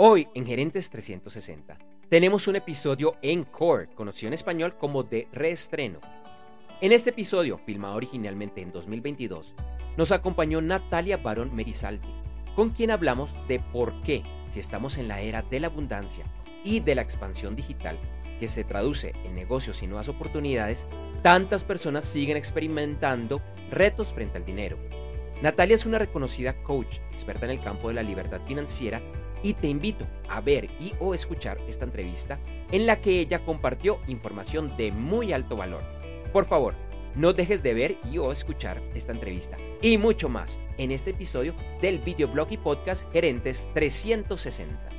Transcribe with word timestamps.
Hoy 0.00 0.28
en 0.34 0.46
Gerentes 0.46 0.90
360 0.90 1.76
tenemos 2.08 2.46
un 2.46 2.54
episodio 2.54 3.16
en 3.20 3.42
Core, 3.42 3.88
conocido 3.96 4.28
en 4.28 4.34
español 4.34 4.76
como 4.78 5.02
de 5.02 5.26
reestreno. 5.32 5.98
En 6.80 6.92
este 6.92 7.10
episodio, 7.10 7.58
filmado 7.58 7.96
originalmente 7.96 8.62
en 8.62 8.70
2022, 8.70 9.56
nos 9.96 10.12
acompañó 10.12 10.60
Natalia 10.60 11.16
Barón 11.16 11.52
Merizalde, 11.52 12.06
con 12.54 12.70
quien 12.70 12.92
hablamos 12.92 13.34
de 13.48 13.58
por 13.58 14.00
qué, 14.02 14.22
si 14.46 14.60
estamos 14.60 14.98
en 14.98 15.08
la 15.08 15.20
era 15.20 15.42
de 15.42 15.58
la 15.58 15.66
abundancia 15.66 16.24
y 16.62 16.78
de 16.78 16.94
la 16.94 17.02
expansión 17.02 17.56
digital, 17.56 17.98
que 18.38 18.46
se 18.46 18.62
traduce 18.62 19.14
en 19.24 19.34
negocios 19.34 19.82
y 19.82 19.88
nuevas 19.88 20.08
oportunidades, 20.08 20.86
tantas 21.24 21.64
personas 21.64 22.04
siguen 22.04 22.36
experimentando 22.36 23.42
retos 23.68 24.12
frente 24.12 24.38
al 24.38 24.44
dinero. 24.44 24.78
Natalia 25.42 25.74
es 25.74 25.86
una 25.86 25.98
reconocida 25.98 26.62
coach, 26.62 26.98
experta 27.10 27.46
en 27.46 27.50
el 27.50 27.60
campo 27.60 27.88
de 27.88 27.94
la 27.94 28.04
libertad 28.04 28.40
financiera 28.46 29.02
y 29.42 29.54
te 29.54 29.68
invito 29.68 30.06
a 30.28 30.40
ver 30.40 30.68
y 30.80 30.92
o 31.00 31.14
escuchar 31.14 31.58
esta 31.68 31.84
entrevista 31.84 32.38
en 32.70 32.86
la 32.86 33.00
que 33.00 33.20
ella 33.20 33.44
compartió 33.44 33.98
información 34.06 34.76
de 34.76 34.92
muy 34.92 35.32
alto 35.32 35.56
valor. 35.56 35.82
Por 36.32 36.44
favor, 36.44 36.74
no 37.14 37.32
dejes 37.32 37.62
de 37.62 37.74
ver 37.74 37.96
y 38.04 38.18
o 38.18 38.30
escuchar 38.32 38.80
esta 38.94 39.12
entrevista 39.12 39.56
y 39.82 39.98
mucho 39.98 40.28
más 40.28 40.60
en 40.76 40.90
este 40.92 41.10
episodio 41.10 41.54
del 41.80 41.98
videoblog 41.98 42.48
y 42.52 42.56
podcast 42.58 43.10
Gerentes 43.12 43.68
360. 43.74 44.97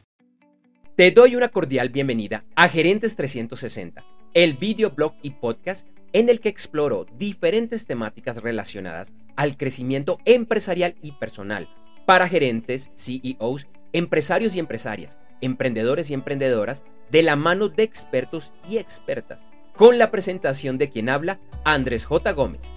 Te 0.97 1.11
doy 1.11 1.37
una 1.37 1.49
cordial 1.49 1.91
bienvenida 1.91 2.47
a 2.57 2.71
Gerentes 2.71 3.15
360, 3.15 4.03
el 4.33 4.55
videoblog 4.55 5.13
y 5.21 5.33
podcast 5.33 5.87
en 6.13 6.29
el 6.29 6.41
que 6.41 6.49
exploro 6.49 7.07
diferentes 7.19 7.87
temáticas 7.87 8.39
relacionadas 8.39 9.13
al 9.37 9.57
crecimiento 9.57 10.19
empresarial 10.25 10.95
y 11.03 11.13
personal 11.13 11.69
para 12.07 12.29
gerentes, 12.29 12.91
CEOs, 12.97 13.67
empresarios 13.93 14.57
y 14.57 14.59
empresarias, 14.59 15.19
emprendedores 15.41 16.11
y 16.11 16.15
emprendedoras, 16.15 16.85
de 17.11 17.23
la 17.23 17.37
mano 17.37 17.69
de 17.69 17.83
expertos 17.83 18.53
y 18.69 18.79
expertas, 18.79 19.41
con 19.77 19.99
la 19.99 20.11
presentación 20.11 20.79
de 20.79 20.91
quien 20.91 21.09
habla, 21.09 21.39
Andrés 21.65 22.05
J. 22.05 22.33
Gómez. 22.33 22.73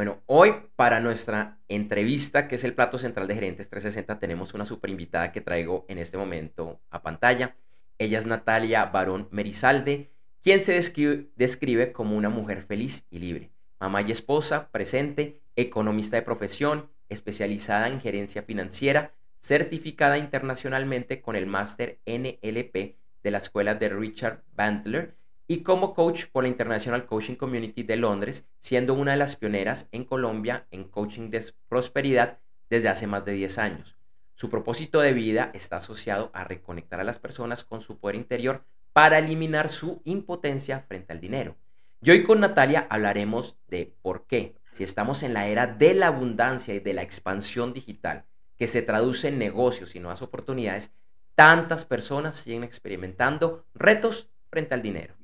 Bueno, 0.00 0.22
hoy 0.24 0.54
para 0.76 0.98
nuestra 0.98 1.58
entrevista, 1.68 2.48
que 2.48 2.54
es 2.54 2.64
el 2.64 2.72
plato 2.72 2.96
central 2.96 3.28
de 3.28 3.34
Gerentes 3.34 3.68
360, 3.68 4.18
tenemos 4.18 4.54
una 4.54 4.64
super 4.64 4.88
invitada 4.88 5.30
que 5.30 5.42
traigo 5.42 5.84
en 5.88 5.98
este 5.98 6.16
momento 6.16 6.80
a 6.88 7.02
pantalla. 7.02 7.54
Ella 7.98 8.16
es 8.16 8.24
Natalia 8.24 8.86
Barón 8.86 9.28
Merizalde, 9.30 10.10
quien 10.42 10.62
se 10.62 10.72
describe, 10.72 11.92
como 11.92 12.16
una 12.16 12.30
mujer 12.30 12.62
feliz 12.62 13.04
y 13.10 13.18
libre. 13.18 13.50
Mamá 13.78 14.00
y 14.00 14.10
esposa, 14.10 14.70
presente, 14.70 15.42
economista 15.54 16.16
de 16.16 16.22
profesión, 16.22 16.88
especializada 17.10 17.86
en 17.86 18.00
gerencia 18.00 18.40
financiera, 18.42 19.12
certificada 19.38 20.16
internacionalmente 20.16 21.20
con 21.20 21.36
el 21.36 21.44
máster 21.44 21.98
NLP 22.06 22.96
de 23.22 23.30
la 23.30 23.36
escuela 23.36 23.74
de 23.74 23.90
Richard 23.90 24.44
Bandler 24.54 25.19
y 25.50 25.64
como 25.64 25.94
coach 25.94 26.26
por 26.26 26.44
la 26.44 26.48
International 26.48 27.06
Coaching 27.06 27.34
Community 27.34 27.82
de 27.82 27.96
Londres, 27.96 28.48
siendo 28.60 28.94
una 28.94 29.10
de 29.10 29.16
las 29.16 29.34
pioneras 29.34 29.88
en 29.90 30.04
Colombia 30.04 30.68
en 30.70 30.84
coaching 30.84 31.28
de 31.28 31.44
prosperidad 31.68 32.38
desde 32.68 32.88
hace 32.88 33.08
más 33.08 33.24
de 33.24 33.32
10 33.32 33.58
años. 33.58 33.96
Su 34.36 34.48
propósito 34.48 35.00
de 35.00 35.12
vida 35.12 35.50
está 35.52 35.78
asociado 35.78 36.30
a 36.34 36.44
reconectar 36.44 37.00
a 37.00 37.04
las 37.04 37.18
personas 37.18 37.64
con 37.64 37.80
su 37.80 37.98
poder 37.98 38.14
interior 38.14 38.62
para 38.92 39.18
eliminar 39.18 39.70
su 39.70 40.02
impotencia 40.04 40.84
frente 40.86 41.12
al 41.12 41.20
dinero. 41.20 41.56
Y 42.00 42.12
hoy 42.12 42.22
con 42.22 42.38
Natalia 42.38 42.86
hablaremos 42.88 43.56
de 43.66 43.92
por 44.02 44.28
qué, 44.28 44.54
si 44.70 44.84
estamos 44.84 45.24
en 45.24 45.34
la 45.34 45.48
era 45.48 45.66
de 45.66 45.94
la 45.94 46.06
abundancia 46.06 46.74
y 46.74 46.78
de 46.78 46.94
la 46.94 47.02
expansión 47.02 47.72
digital, 47.72 48.24
que 48.56 48.68
se 48.68 48.82
traduce 48.82 49.26
en 49.26 49.40
negocios 49.40 49.96
y 49.96 49.98
nuevas 49.98 50.22
oportunidades, 50.22 50.94
tantas 51.34 51.84
personas 51.84 52.36
siguen 52.36 52.62
experimentando 52.62 53.66
retos 53.74 54.30
frente 54.48 54.74
al 54.74 54.82
dinero. 54.82 55.19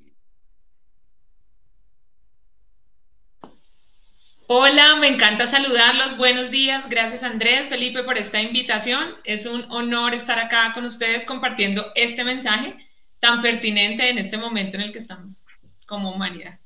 Hola, 4.49 4.95
me 5.01 5.09
encanta 5.09 5.49
saludarlos. 5.49 6.17
Buenos 6.17 6.53
días. 6.53 6.89
Gracias 6.89 7.25
Andrés, 7.25 7.67
Felipe 7.67 8.05
por 8.05 8.17
esta 8.17 8.41
invitación. 8.41 9.17
Es 9.25 9.45
un 9.45 9.69
honor 9.73 10.15
estar 10.15 10.39
acá 10.39 10.73
con 10.73 10.85
ustedes 10.85 11.25
compartiendo 11.25 11.87
este 11.97 12.23
mensaje 12.23 12.77
tan 13.19 13.43
pertinente 13.43 14.09
en 14.09 14.19
este 14.19 14.39
momento 14.39 14.77
en 14.77 14.85
el 14.85 14.93
que 14.93 15.01
estamos 15.01 15.45
como 15.89 16.13
humanidad. 16.15 16.61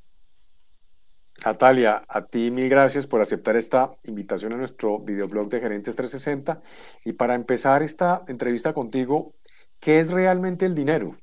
Natalia, 1.43 2.05
a 2.07 2.27
ti 2.27 2.51
mil 2.51 2.69
gracias 2.69 3.07
por 3.07 3.23
aceptar 3.23 3.57
esta 3.57 3.91
invitación 4.05 4.53
a 4.53 4.57
nuestro 4.57 4.99
videoblog 4.99 5.49
de 5.49 5.61
Gerentes 5.61 5.97
360. 5.97 6.61
Y 7.07 7.15
para 7.15 7.35
empezar 7.35 7.83
esta 7.83 8.25
entrevista 8.29 8.75
contigo, 8.75 9.37
¿qué 9.81 10.01
es 10.01 10.11
realmente 10.11 10.67
el 10.67 10.75
dinero? 10.75 11.17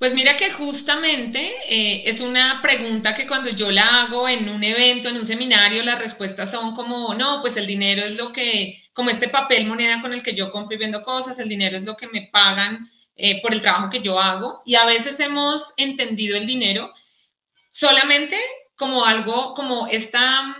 Pues 0.00 0.14
mira 0.14 0.38
que 0.38 0.50
justamente 0.50 1.56
eh, 1.68 2.04
es 2.06 2.20
una 2.20 2.62
pregunta 2.62 3.14
que 3.14 3.26
cuando 3.26 3.50
yo 3.50 3.70
la 3.70 4.04
hago 4.04 4.26
en 4.30 4.48
un 4.48 4.64
evento, 4.64 5.10
en 5.10 5.18
un 5.18 5.26
seminario, 5.26 5.82
las 5.82 5.98
respuestas 5.98 6.50
son 6.50 6.74
como, 6.74 7.12
no, 7.14 7.42
pues 7.42 7.58
el 7.58 7.66
dinero 7.66 8.02
es 8.06 8.16
lo 8.16 8.32
que, 8.32 8.82
como 8.94 9.10
este 9.10 9.28
papel 9.28 9.66
moneda 9.66 10.00
con 10.00 10.14
el 10.14 10.22
que 10.22 10.34
yo 10.34 10.50
compro 10.50 10.74
y 10.74 10.78
vendo 10.78 11.02
cosas, 11.02 11.38
el 11.38 11.50
dinero 11.50 11.76
es 11.76 11.84
lo 11.84 11.98
que 11.98 12.08
me 12.08 12.30
pagan 12.32 12.90
eh, 13.14 13.42
por 13.42 13.52
el 13.52 13.60
trabajo 13.60 13.90
que 13.90 14.00
yo 14.00 14.18
hago. 14.18 14.62
Y 14.64 14.76
a 14.76 14.86
veces 14.86 15.20
hemos 15.20 15.74
entendido 15.76 16.38
el 16.38 16.46
dinero 16.46 16.94
solamente 17.70 18.38
como 18.76 19.04
algo, 19.04 19.52
como 19.52 19.86
esta 19.86 20.56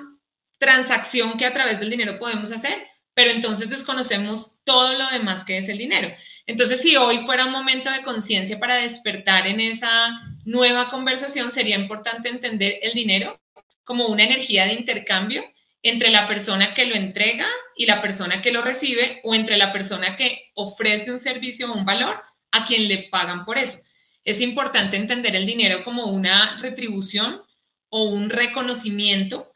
transacción 0.58 1.38
que 1.38 1.46
a 1.46 1.54
través 1.54 1.80
del 1.80 1.88
dinero 1.88 2.18
podemos 2.18 2.52
hacer, 2.52 2.89
pero 3.14 3.30
entonces 3.30 3.68
desconocemos 3.68 4.62
todo 4.64 4.94
lo 4.94 5.08
demás 5.10 5.44
que 5.44 5.58
es 5.58 5.68
el 5.68 5.78
dinero. 5.78 6.12
Entonces, 6.46 6.80
si 6.80 6.96
hoy 6.96 7.24
fuera 7.26 7.46
un 7.46 7.52
momento 7.52 7.90
de 7.90 8.02
conciencia 8.02 8.58
para 8.58 8.76
despertar 8.76 9.46
en 9.46 9.60
esa 9.60 10.20
nueva 10.44 10.90
conversación, 10.90 11.50
sería 11.52 11.76
importante 11.76 12.28
entender 12.28 12.78
el 12.82 12.92
dinero 12.92 13.40
como 13.84 14.06
una 14.06 14.24
energía 14.24 14.66
de 14.66 14.74
intercambio 14.74 15.44
entre 15.82 16.10
la 16.10 16.28
persona 16.28 16.74
que 16.74 16.86
lo 16.86 16.94
entrega 16.94 17.48
y 17.74 17.86
la 17.86 18.02
persona 18.02 18.42
que 18.42 18.52
lo 18.52 18.62
recibe 18.62 19.20
o 19.24 19.34
entre 19.34 19.56
la 19.56 19.72
persona 19.72 20.16
que 20.16 20.50
ofrece 20.54 21.10
un 21.10 21.18
servicio 21.18 21.70
o 21.70 21.74
un 21.74 21.84
valor 21.84 22.22
a 22.52 22.64
quien 22.64 22.88
le 22.88 23.08
pagan 23.10 23.44
por 23.44 23.58
eso. 23.58 23.78
Es 24.24 24.40
importante 24.40 24.96
entender 24.96 25.34
el 25.34 25.46
dinero 25.46 25.82
como 25.82 26.06
una 26.06 26.58
retribución 26.58 27.42
o 27.88 28.04
un 28.04 28.30
reconocimiento 28.30 29.49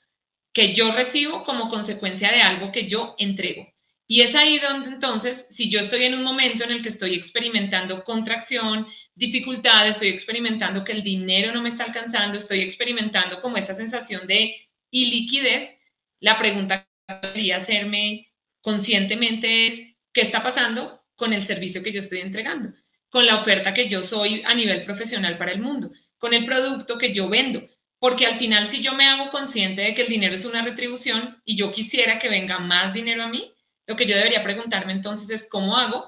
que 0.55 0.73
yo 0.73 0.93
recibo 0.93 1.45
como 1.45 1.69
consecuencia 1.69 2.31
de 2.31 2.41
algo 2.41 2.73
que 2.73 2.89
yo 2.89 3.15
entrego. 3.19 3.69
Y 4.07 4.21
es 4.21 4.35
ahí 4.35 4.59
donde 4.59 4.89
entonces, 4.89 5.47
si 5.51 5.71
yo 5.71 5.81
estoy 5.81 6.05
en 6.05 6.15
un 6.15 6.23
momento 6.23 6.65
en 6.65 6.71
el 6.71 6.83
que 6.83 6.91
estoy 6.91 7.15
experimentando 7.15 8.05
contracción, 8.05 8.87
dificultad, 9.15 9.89
estoy 9.89 10.09
experimentando 10.09 10.85
que 10.85 10.93
el 10.93 11.03
dinero 11.03 11.53
no 11.53 11.63
me 11.63 11.71
está 11.71 11.85
alcanzando, 11.85 12.39
estoy 12.39 12.61
experimentando 12.61 13.41
como 13.41 13.57
esta 13.57 13.75
sensación 13.75 14.27
de 14.27 14.69
iliquidez, 14.91 15.77
la 16.21 16.39
pregunta 16.39 16.87
que 17.09 17.15
debería 17.23 17.57
hacerme 17.57 18.31
conscientemente 18.61 19.67
es, 19.67 19.81
¿qué 20.13 20.21
está 20.21 20.43
pasando 20.43 21.03
con 21.17 21.33
el 21.33 21.43
servicio 21.45 21.83
que 21.83 21.93
yo 21.93 22.01
estoy 22.01 22.21
entregando? 22.21 22.75
Con 23.09 23.27
la 23.27 23.37
oferta 23.37 23.75
que 23.75 23.89
yo 23.89 24.03
soy 24.03 24.43
a 24.45 24.55
nivel 24.55 24.85
profesional 24.85 25.39
para 25.39 25.53
el 25.53 25.61
mundo, 25.61 25.91
con 26.19 26.35
el 26.35 26.45
producto 26.45 26.99
que 26.99 27.13
yo 27.13 27.29
vendo. 27.29 27.67
Porque 28.05 28.27
al 28.27 28.39
final, 28.39 28.69
si 28.69 28.83
yo 28.83 28.93
me 28.93 29.07
hago 29.07 29.31
consciente 29.31 29.81
de 29.81 29.95
que 29.95 30.03
el 30.03 30.09
dinero 30.09 30.35
es 30.35 30.45
una 30.45 30.61
retribución 30.61 31.41
y 31.43 31.57
yo 31.57 31.73
quisiera 31.73 32.19
que 32.19 32.29
venga 32.29 32.59
más 32.59 32.93
dinero 32.93 33.23
a 33.23 33.29
mí, 33.29 33.51
lo 33.87 33.97
que 33.97 34.05
yo 34.05 34.15
debería 34.15 34.45
preguntarme 34.45 34.93
entonces 34.93 35.31
es 35.31 35.49
cómo 35.49 35.79
hago 35.79 36.05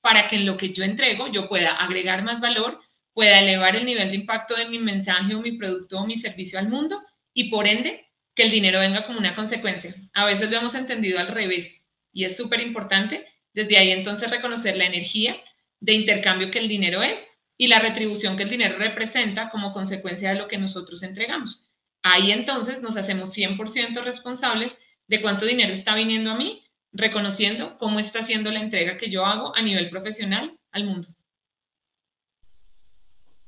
para 0.00 0.28
que 0.28 0.36
en 0.36 0.46
lo 0.46 0.56
que 0.56 0.72
yo 0.72 0.84
entrego 0.84 1.26
yo 1.26 1.48
pueda 1.48 1.74
agregar 1.74 2.22
más 2.22 2.40
valor, 2.40 2.78
pueda 3.12 3.40
elevar 3.40 3.74
el 3.74 3.84
nivel 3.84 4.10
de 4.10 4.18
impacto 4.18 4.54
de 4.54 4.68
mi 4.68 4.78
mensaje 4.78 5.34
o 5.34 5.40
mi 5.40 5.58
producto 5.58 5.98
o 5.98 6.06
mi 6.06 6.16
servicio 6.18 6.56
al 6.56 6.68
mundo 6.68 7.02
y 7.34 7.50
por 7.50 7.66
ende 7.66 8.06
que 8.36 8.44
el 8.44 8.52
dinero 8.52 8.78
venga 8.78 9.04
como 9.04 9.18
una 9.18 9.34
consecuencia. 9.34 9.96
A 10.14 10.26
veces 10.26 10.48
lo 10.52 10.56
hemos 10.56 10.76
entendido 10.76 11.18
al 11.18 11.26
revés 11.26 11.84
y 12.12 12.26
es 12.26 12.36
súper 12.36 12.60
importante 12.60 13.26
desde 13.54 13.76
ahí 13.76 13.90
entonces 13.90 14.30
reconocer 14.30 14.76
la 14.76 14.86
energía 14.86 15.36
de 15.80 15.94
intercambio 15.94 16.52
que 16.52 16.60
el 16.60 16.68
dinero 16.68 17.02
es 17.02 17.26
y 17.60 17.68
la 17.68 17.78
retribución 17.78 18.38
que 18.38 18.44
el 18.44 18.48
dinero 18.48 18.78
representa 18.78 19.50
como 19.50 19.74
consecuencia 19.74 20.30
de 20.30 20.36
lo 20.36 20.48
que 20.48 20.56
nosotros 20.56 21.02
entregamos. 21.02 21.62
Ahí 22.02 22.32
entonces 22.32 22.80
nos 22.80 22.96
hacemos 22.96 23.36
100% 23.36 24.02
responsables 24.02 24.78
de 25.08 25.20
cuánto 25.20 25.44
dinero 25.44 25.74
está 25.74 25.94
viniendo 25.94 26.30
a 26.30 26.38
mí, 26.38 26.64
reconociendo 26.90 27.76
cómo 27.76 27.98
está 27.98 28.22
siendo 28.22 28.50
la 28.50 28.62
entrega 28.62 28.96
que 28.96 29.10
yo 29.10 29.26
hago 29.26 29.54
a 29.54 29.60
nivel 29.60 29.90
profesional 29.90 30.58
al 30.72 30.84
mundo. 30.84 31.08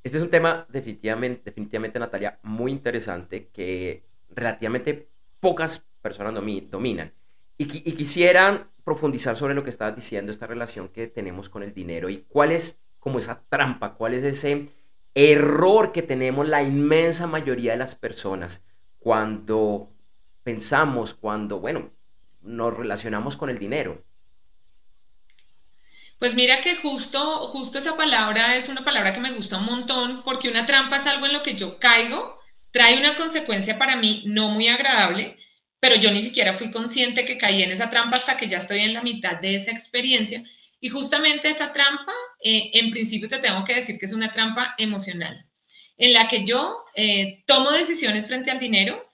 Este 0.05 0.19
es 0.19 0.23
un 0.23 0.31
tema 0.31 0.67
definitivamente, 0.69 1.41
definitivamente 1.47 1.99
Natalia, 1.99 2.39
muy 2.43 2.71
interesante 2.71 3.49
que 3.49 4.05
relativamente 4.29 5.09
pocas 5.41 5.87
personas 6.03 6.35
dominan. 6.71 7.15
Y, 7.57 7.65
y 7.89 7.93
quisieran 7.95 8.69
profundizar 8.85 9.39
sobre 9.39 9.55
lo 9.55 9.65
que 9.65 9.71
estabas 9.71 9.97
diciendo, 9.97 10.31
esta 10.31 10.47
relación 10.47 10.91
que 10.91 11.07
tenemos 11.07 11.49
con 11.49 11.63
el 11.63 11.73
dinero 11.73 12.11
y 12.11 12.27
cuál 12.29 12.53
es 12.53 12.79
como 13.03 13.19
esa 13.19 13.43
trampa, 13.49 13.95
cuál 13.95 14.15
es 14.15 14.23
ese 14.23 14.69
error 15.13 15.91
que 15.91 16.03
tenemos 16.03 16.47
la 16.47 16.63
inmensa 16.63 17.27
mayoría 17.27 17.73
de 17.73 17.79
las 17.79 17.97
personas 17.97 18.63
cuando 19.01 19.91
pensamos, 20.45 21.13
cuando, 21.13 21.59
bueno, 21.59 21.91
nos 22.43 22.77
relacionamos 22.77 23.37
con 23.37 23.51
el 23.51 23.59
dinero. 23.59 24.05
Pues 26.21 26.37
mira 26.37 26.61
que 26.61 26.77
justo, 26.77 27.49
justo 27.49 27.81
esa 27.81 27.97
palabra 27.97 28.55
es 28.55 28.69
una 28.69 28.85
palabra 28.85 29.13
que 29.13 29.19
me 29.19 29.33
gusta 29.33 29.59
un 29.59 29.67
montón 29.67 30.23
porque 30.23 30.49
una 30.49 30.65
trampa 30.65 30.99
es 30.99 31.07
algo 31.07 31.27
en 31.27 31.33
lo 31.33 31.43
que 31.43 31.57
yo 31.57 31.81
caigo, 31.81 32.39
trae 32.71 33.01
una 33.01 33.17
consecuencia 33.17 33.79
para 33.79 33.97
mí 33.97 34.23
no 34.27 34.49
muy 34.49 34.69
agradable, 34.69 35.41
pero 35.81 35.97
yo 35.97 36.13
ni 36.13 36.23
siquiera 36.23 36.55
fui 36.55 36.71
consciente 36.71 37.25
que 37.25 37.37
caí 37.37 37.65
en 37.65 37.73
esa 37.73 37.91
trampa 37.91 38.19
hasta 38.19 38.37
que 38.37 38.47
ya 38.47 38.59
estoy 38.59 38.79
en 38.79 38.95
la 38.95 39.03
mitad 39.03 39.41
de 39.41 39.57
esa 39.57 39.73
experiencia. 39.73 40.45
Y 40.81 40.91
justamente 40.91 41.49
esa 41.49 41.73
trampa, 41.73 42.13
eh, 42.43 42.71
en 42.75 42.91
principio 42.91 43.29
te 43.29 43.39
tengo 43.39 43.65
que 43.65 43.77
decir 43.77 43.99
que 43.99 44.07
es 44.07 44.13
una 44.13 44.33
trampa 44.33 44.75
emocional, 44.79 45.47
en 45.97 46.13
la 46.13 46.29
que 46.29 46.45
yo 46.45 46.85
eh, 46.95 47.43
tomo 47.47 47.71
decisiones 47.71 48.27
frente 48.27 48.51
al 48.51 48.59
dinero, 48.59 49.09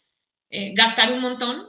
eh, 0.51 0.73
gastar 0.75 1.13
un 1.13 1.21
montón, 1.21 1.69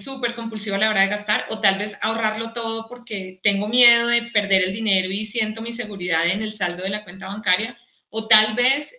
súper 0.00 0.34
compulsivo 0.34 0.76
a 0.76 0.78
la 0.78 0.90
hora 0.90 1.02
de 1.02 1.08
gastar, 1.08 1.46
o 1.50 1.60
tal 1.60 1.78
vez 1.78 1.96
ahorrarlo 2.02 2.52
todo 2.52 2.88
porque 2.88 3.40
tengo 3.42 3.68
miedo 3.68 4.08
de 4.08 4.22
perder 4.24 4.64
el 4.64 4.74
dinero 4.74 5.10
y 5.10 5.24
siento 5.24 5.62
mi 5.62 5.72
seguridad 5.72 6.26
en 6.26 6.42
el 6.42 6.52
saldo 6.52 6.82
de 6.82 6.90
la 6.90 7.04
cuenta 7.04 7.28
bancaria, 7.28 7.78
o 8.10 8.26
tal 8.26 8.54
vez 8.54 8.94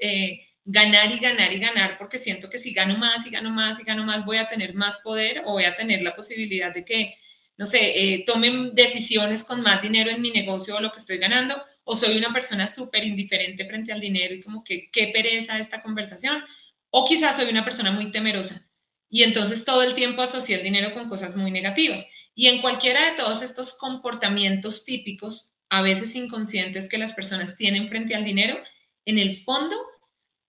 ganar 0.72 1.12
y 1.12 1.18
ganar 1.20 1.52
y 1.52 1.60
ganar 1.60 1.98
porque 1.98 2.20
siento 2.20 2.48
que 2.48 2.60
si 2.60 2.74
gano 2.74 2.96
más 2.96 3.26
y 3.26 3.32
gano 3.32 3.50
más 3.50 3.80
y 3.80 3.84
gano 3.84 4.04
más 4.04 4.24
voy 4.24 4.38
a 4.38 4.48
tener 4.48 4.76
más 4.76 4.98
poder 5.00 5.42
o 5.46 5.54
voy 5.54 5.64
a 5.64 5.76
tener 5.76 6.04
la 6.04 6.16
posibilidad 6.16 6.72
de 6.72 6.86
que, 6.86 7.16
no 7.58 7.66
sé, 7.66 7.80
eh, 8.14 8.24
tomen 8.26 8.76
decisiones 8.76 9.44
con 9.44 9.62
más 9.62 9.82
dinero 9.82 10.12
en 10.12 10.22
mi 10.22 10.30
negocio 10.30 10.76
o 10.76 10.80
lo 10.80 10.92
que 10.92 11.00
estoy 11.00 11.18
ganando 11.18 11.60
o 11.92 11.96
soy 11.96 12.18
una 12.18 12.32
persona 12.32 12.68
súper 12.68 13.04
indiferente 13.04 13.66
frente 13.66 13.92
al 13.92 14.00
dinero 14.00 14.36
y 14.36 14.42
como 14.42 14.64
que 14.64 14.92
qué 14.92 15.08
pereza 15.08 15.58
esta 15.58 15.82
conversación 15.82 16.44
o 16.92 17.08
quizás 17.08 17.36
soy 17.36 17.50
una 17.50 17.66
persona 17.66 17.92
muy 17.92 18.12
temerosa 18.12 18.70
y 19.10 19.24
entonces 19.24 19.66
todo 19.66 19.82
el 19.82 19.96
tiempo 19.96 20.22
asocié 20.22 20.58
el 20.58 20.64
dinero 20.64 20.94
con 20.94 21.10
cosas 21.10 21.36
muy 21.36 21.50
negativas. 21.50 22.06
Y 22.36 22.48
en 22.48 22.62
cualquiera 22.62 23.10
de 23.10 23.18
todos 23.18 23.42
estos 23.42 23.74
comportamientos 23.74 24.86
típicos, 24.86 25.52
a 25.70 25.82
veces 25.82 26.16
inconscientes 26.16 26.88
que 26.88 27.00
las 27.00 27.14
personas 27.14 27.56
tienen 27.56 27.90
frente 27.90 28.14
al 28.16 28.24
dinero, 28.24 28.58
en 29.06 29.18
el 29.18 29.38
fondo 29.44 29.76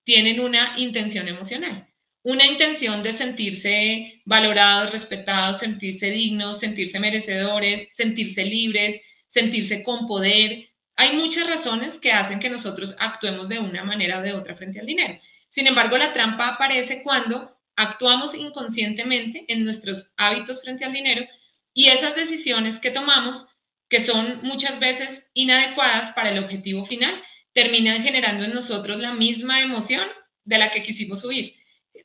tienen 0.05 0.41
una 0.41 0.79
intención 0.79 1.27
emocional, 1.27 1.89
una 2.23 2.45
intención 2.47 3.03
de 3.03 3.15
sentirse 3.15 4.21
valorados, 4.27 4.93
respetados, 4.93 5.61
sentirse 5.61 6.11
dignos, 6.11 6.61
sentirse 6.61 7.01
merecedores, 7.01 7.89
sentirse 7.95 8.45
libres, 8.45 9.01
sentirse 9.29 9.83
con 9.83 10.07
poder. 10.07 10.70
Hay 11.01 11.17
muchas 11.17 11.47
razones 11.47 11.99
que 11.99 12.13
hacen 12.13 12.41
que 12.41 12.51
nosotros 12.51 12.95
actuemos 12.99 13.49
de 13.49 13.59
una 13.59 13.83
manera 13.85 14.19
o 14.19 14.23
de 14.23 14.35
otra 14.35 14.55
frente 14.55 14.81
al 14.81 14.85
dinero. 14.85 15.19
Sin 15.49 15.67
embargo, 15.67 15.97
la 15.97 16.13
trampa 16.13 16.49
aparece 16.49 17.03
cuando 17.03 17.57
actuamos 17.75 18.35
inconscientemente 18.35 19.47
en 19.49 19.65
nuestros 19.65 20.13
hábitos 20.19 20.61
frente 20.61 20.85
al 20.85 20.93
dinero 20.93 21.27
y 21.73 21.87
esas 21.87 22.15
decisiones 22.17 22.79
que 22.79 22.91
tomamos, 22.91 23.47
que 23.89 24.03
son 24.03 24.41
muchas 24.43 24.79
veces 24.79 25.25
inadecuadas 25.33 26.11
para 26.11 26.33
el 26.33 26.45
objetivo 26.45 26.85
final, 26.85 27.15
terminan 27.55 28.03
generando 28.03 28.45
en 28.45 28.53
nosotros 28.53 29.01
la 29.01 29.15
misma 29.15 29.63
emoción 29.63 30.07
de 30.45 30.59
la 30.59 30.71
que 30.71 30.83
quisimos 30.83 31.25
huir. 31.25 31.55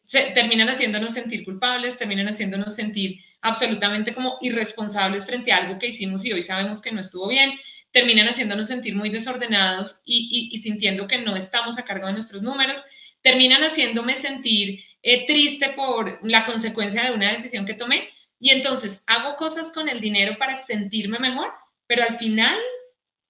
terminan 0.09 0.69
haciéndonos 0.69 1.11
sentir 1.11 1.43
culpables, 1.43 1.97
terminan 1.97 2.29
haciéndonos 2.29 2.73
sentir 2.73 3.19
absolutamente 3.41 4.13
como 4.13 4.37
irresponsables 4.39 5.25
frente 5.25 5.51
a 5.51 5.57
algo 5.57 5.79
que 5.79 5.87
hicimos 5.87 6.23
y 6.23 6.31
hoy 6.31 6.43
sabemos 6.43 6.81
que 6.81 6.93
no 6.93 7.01
estuvo 7.01 7.27
bien, 7.27 7.59
terminan 7.95 8.27
haciéndonos 8.27 8.67
sentir 8.67 8.93
muy 8.93 9.09
desordenados 9.09 10.01
y, 10.03 10.59
sintiendo 10.61 11.07
que 11.07 11.17
no 11.17 11.37
estamos 11.37 11.77
a 11.77 11.85
cargo 11.85 12.07
de 12.07 12.11
nuestros 12.11 12.41
números, 12.41 12.83
terminan 13.21 13.63
haciéndome 13.63 14.17
sentir 14.17 14.83
eh, 15.01 15.25
triste 15.25 15.69
por 15.69 16.19
la 16.21 16.45
consecuencia 16.45 17.05
de 17.05 17.13
una 17.13 17.31
decisión 17.31 17.65
que 17.65 17.73
tomé 17.73 18.09
y 18.37 18.49
entonces 18.49 19.01
hago 19.07 19.37
cosas 19.37 19.71
con 19.71 19.87
el 19.87 20.01
dinero 20.01 20.37
para 20.37 20.57
sentirme 20.57 21.19
mejor, 21.19 21.53
pero 21.87 22.03
al 22.03 22.17
final 22.17 22.57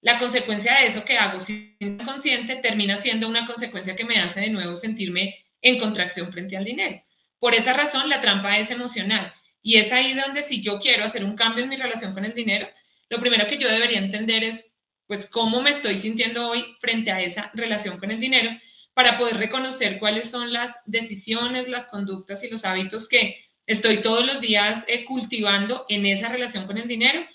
la 0.00 0.18
consecuencia 0.18 0.80
de 0.80 0.88
eso 0.88 1.04
que 1.04 1.16
hago 1.16 1.38
sin 1.38 1.76
consciente 2.04 2.56
termina 2.56 2.96
siendo 2.96 3.28
una 3.28 3.46
consecuencia 3.46 3.94
que 3.94 4.04
me 4.04 4.18
hace 4.18 4.40
de 4.40 4.50
nuevo 4.50 4.76
sentirme 4.76 5.36
en 5.62 5.78
contracción 5.78 6.32
frente 6.32 6.56
al 6.56 6.64
dinero. 6.64 7.00
Por 7.38 7.54
esa 7.54 7.72
razón, 7.72 8.08
la 8.08 8.20
trampa 8.20 8.58
es 8.58 8.72
emocional. 8.72 9.32
Y 9.62 9.76
es 9.76 9.92
ahí 9.92 10.14
donde 10.14 10.42
si 10.42 10.60
yo 10.60 10.80
quiero 10.80 11.04
hacer 11.04 11.24
un 11.24 11.36
cambio 11.36 11.62
en 11.62 11.70
mi 11.70 11.76
relación 11.76 12.14
con 12.14 12.24
el 12.24 12.34
dinero, 12.34 12.68
lo 13.08 13.20
primero 13.20 13.46
que 13.46 13.58
yo 13.58 13.68
debería 13.68 13.98
entender 13.98 14.44
es, 14.44 14.70
pues, 15.06 15.26
cómo 15.26 15.62
me 15.62 15.70
estoy 15.70 15.96
sintiendo 15.96 16.48
hoy 16.48 16.64
frente 16.80 17.10
a 17.10 17.20
esa 17.20 17.50
relación 17.54 17.98
con 17.98 18.10
el 18.10 18.20
dinero 18.20 18.50
para 18.94 19.18
poder 19.18 19.36
reconocer 19.36 19.98
cuáles 19.98 20.30
son 20.30 20.52
las 20.52 20.74
decisiones, 20.86 21.68
las 21.68 21.86
conductas 21.88 22.42
y 22.42 22.48
los 22.48 22.64
hábitos 22.64 23.08
que 23.08 23.44
estoy 23.66 23.98
todos 24.02 24.24
los 24.24 24.40
días 24.40 24.84
eh, 24.88 25.04
cultivando 25.04 25.84
en 25.88 26.06
esa 26.06 26.28
relación 26.28 26.66
con 26.66 26.78
el 26.78 26.88
dinero 26.88 27.26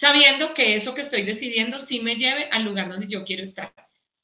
sabiendo 0.00 0.54
que 0.54 0.76
eso 0.76 0.94
que 0.94 1.02
estoy 1.02 1.22
decidiendo 1.24 1.78
sí 1.78 2.00
me 2.00 2.16
lleve 2.16 2.48
al 2.50 2.64
lugar 2.64 2.88
donde 2.88 3.06
yo 3.06 3.24
quiero 3.24 3.42
estar. 3.42 3.72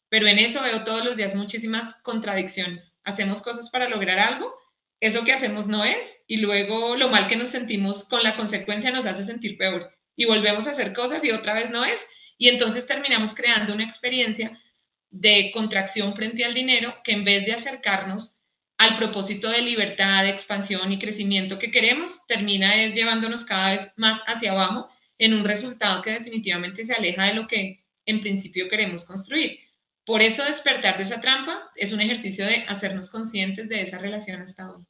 Pero 0.08 0.26
en 0.26 0.38
eso 0.38 0.62
veo 0.62 0.84
todos 0.84 1.04
los 1.04 1.16
días 1.16 1.34
muchísimas 1.34 1.94
contradicciones. 2.02 2.94
Hacemos 3.04 3.42
cosas 3.42 3.68
para 3.70 3.88
lograr 3.88 4.18
algo, 4.18 4.54
eso 5.00 5.24
que 5.24 5.32
hacemos 5.32 5.66
no 5.66 5.84
es, 5.84 6.16
y 6.26 6.38
luego 6.38 6.96
lo 6.96 7.08
mal 7.08 7.28
que 7.28 7.36
nos 7.36 7.50
sentimos 7.50 8.04
con 8.04 8.22
la 8.22 8.36
consecuencia 8.36 8.90
nos 8.90 9.04
hace 9.04 9.24
sentir 9.24 9.58
peor. 9.58 9.95
Y 10.16 10.24
volvemos 10.24 10.66
a 10.66 10.70
hacer 10.70 10.92
cosas 10.92 11.22
y 11.24 11.30
otra 11.30 11.54
vez 11.54 11.70
no 11.70 11.84
es, 11.84 12.00
y 12.38 12.48
entonces 12.48 12.86
terminamos 12.86 13.34
creando 13.34 13.74
una 13.74 13.84
experiencia 13.84 14.60
de 15.10 15.50
contracción 15.52 16.14
frente 16.14 16.44
al 16.44 16.54
dinero 16.54 16.96
que 17.04 17.12
en 17.12 17.24
vez 17.24 17.46
de 17.46 17.52
acercarnos 17.52 18.36
al 18.78 18.96
propósito 18.96 19.48
de 19.48 19.62
libertad, 19.62 20.24
de 20.24 20.30
expansión 20.30 20.92
y 20.92 20.98
crecimiento 20.98 21.58
que 21.58 21.70
queremos, 21.70 22.26
termina 22.26 22.82
es 22.82 22.94
llevándonos 22.94 23.44
cada 23.44 23.72
vez 23.72 23.92
más 23.96 24.20
hacia 24.26 24.52
abajo 24.52 24.90
en 25.18 25.32
un 25.32 25.44
resultado 25.44 26.02
que 26.02 26.10
definitivamente 26.10 26.84
se 26.84 26.92
aleja 26.92 27.24
de 27.24 27.34
lo 27.34 27.46
que 27.46 27.84
en 28.04 28.20
principio 28.20 28.68
queremos 28.68 29.04
construir. 29.04 29.60
Por 30.04 30.22
eso 30.22 30.44
despertar 30.44 30.98
de 30.98 31.04
esa 31.04 31.20
trampa 31.20 31.70
es 31.74 31.92
un 31.92 32.00
ejercicio 32.00 32.44
de 32.44 32.64
hacernos 32.68 33.10
conscientes 33.10 33.68
de 33.68 33.82
esa 33.82 33.98
relación 33.98 34.42
hasta 34.42 34.70
hoy. 34.70 34.84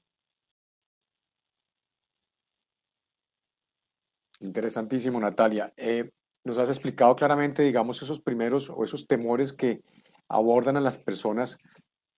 Interesantísimo, 4.41 5.21
Natalia. 5.21 5.73
Eh, 5.77 6.11
nos 6.45 6.59
has 6.59 6.69
explicado 6.69 7.17
claramente, 7.17 7.63
digamos, 7.63 8.03
esos 8.03 8.21
primeros 8.21 8.71
o 8.71 8.85
esos 8.85 9.07
temores 9.07 9.53
que 9.53 9.83
abordan 10.29 10.77
a 10.77 10.81
las 10.81 10.99
personas 10.99 11.59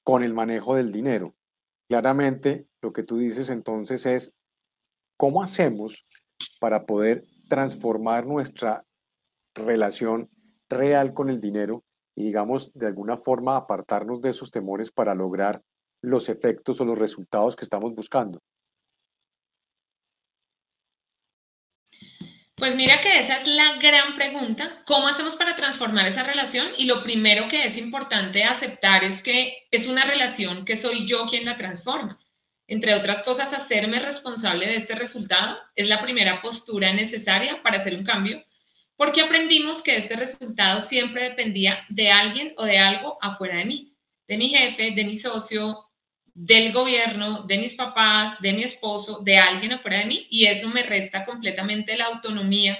con 0.03 0.23
el 0.23 0.35
manejo 0.35 0.75
del 0.75 0.93
dinero. 0.93 1.35
Claramente, 1.89 2.67
lo 2.83 2.93
que 2.93 3.03
tú 3.03 3.19
dices 3.19 3.51
entonces 3.51 4.05
es, 4.07 4.35
¿cómo 5.17 5.43
hacemos 5.43 6.07
para 6.61 6.85
poder 6.85 7.25
transformar 7.49 8.27
nuestra 8.27 8.85
relación 9.55 10.29
real 10.69 11.15
con 11.15 11.31
el 11.31 11.41
dinero 11.41 11.85
y, 12.15 12.25
digamos, 12.25 12.73
de 12.75 12.87
alguna 12.87 13.17
forma 13.17 13.57
apartarnos 13.57 14.21
de 14.21 14.31
esos 14.31 14.51
temores 14.51 14.91
para 14.91 15.15
lograr 15.15 15.63
los 16.03 16.29
efectos 16.29 16.81
o 16.81 16.85
los 16.85 16.99
resultados 16.99 17.57
que 17.57 17.65
estamos 17.65 17.95
buscando? 17.95 18.41
Pues 22.59 22.75
mira 22.75 23.01
que 23.01 23.21
esa 23.21 23.37
es 23.37 23.47
la 23.47 23.77
gran 23.77 24.17
pregunta. 24.17 24.83
¿Cómo 24.85 25.09
hacemos 25.09 25.37
para 25.37 25.57
transformar 25.57 26.07
esa 26.07 26.25
relación? 26.25 26.69
Y 26.77 26.85
lo 26.85 27.03
primero 27.03 27.49
que 27.49 27.65
es 27.65 27.77
importante 27.77 28.45
aceptar 28.45 29.05
es 29.05 29.23
que 29.23 29.69
es 29.71 29.87
una 29.87 30.05
relación 30.05 30.65
que 30.65 30.77
soy 30.77 31.07
yo 31.07 31.27
quien 31.27 31.45
la 31.45 31.57
transforma 31.57 32.19
entre 32.69 32.95
otras 32.95 33.23
cosas, 33.23 33.55
hacerme 33.55 33.99
responsable 33.99 34.67
de 34.67 34.77
este 34.77 34.95
resultado 34.95 35.59
es 35.75 35.89
la 35.89 36.03
primera 36.03 36.43
postura 36.43 36.93
necesaria 36.93 37.63
para 37.63 37.79
hacer 37.79 37.95
un 37.95 38.05
cambio, 38.05 38.45
porque 38.95 39.23
aprendimos 39.23 39.83
que 39.83 39.97
este 39.97 40.17
resultado 40.17 40.83
siempre 40.83 41.25
dependía 41.31 41.79
de 41.89 42.11
alguien 42.11 42.53
o 42.59 42.65
de 42.65 42.79
algo 42.79 43.17
afuera 43.23 43.57
de 43.57 43.65
mí, 43.65 43.97
de 44.29 44.37
mi 44.37 44.51
jefe, 44.51 44.91
de 44.91 45.05
mi 45.05 45.17
socio, 45.17 45.88
del 46.41 46.73
gobierno, 46.73 47.43
de 47.43 47.59
mis 47.59 47.75
papás, 47.75 48.41
de 48.41 48.53
mi 48.53 48.63
esposo, 48.63 49.19
de 49.25 49.39
alguien 49.39 49.73
afuera 49.73 49.99
de 49.99 50.05
mí, 50.05 50.29
y 50.31 50.47
eso 50.47 50.69
me 50.69 50.85
resta 50.85 51.25
completamente 51.25 51.97
la 51.97 52.05
autonomía 52.05 52.79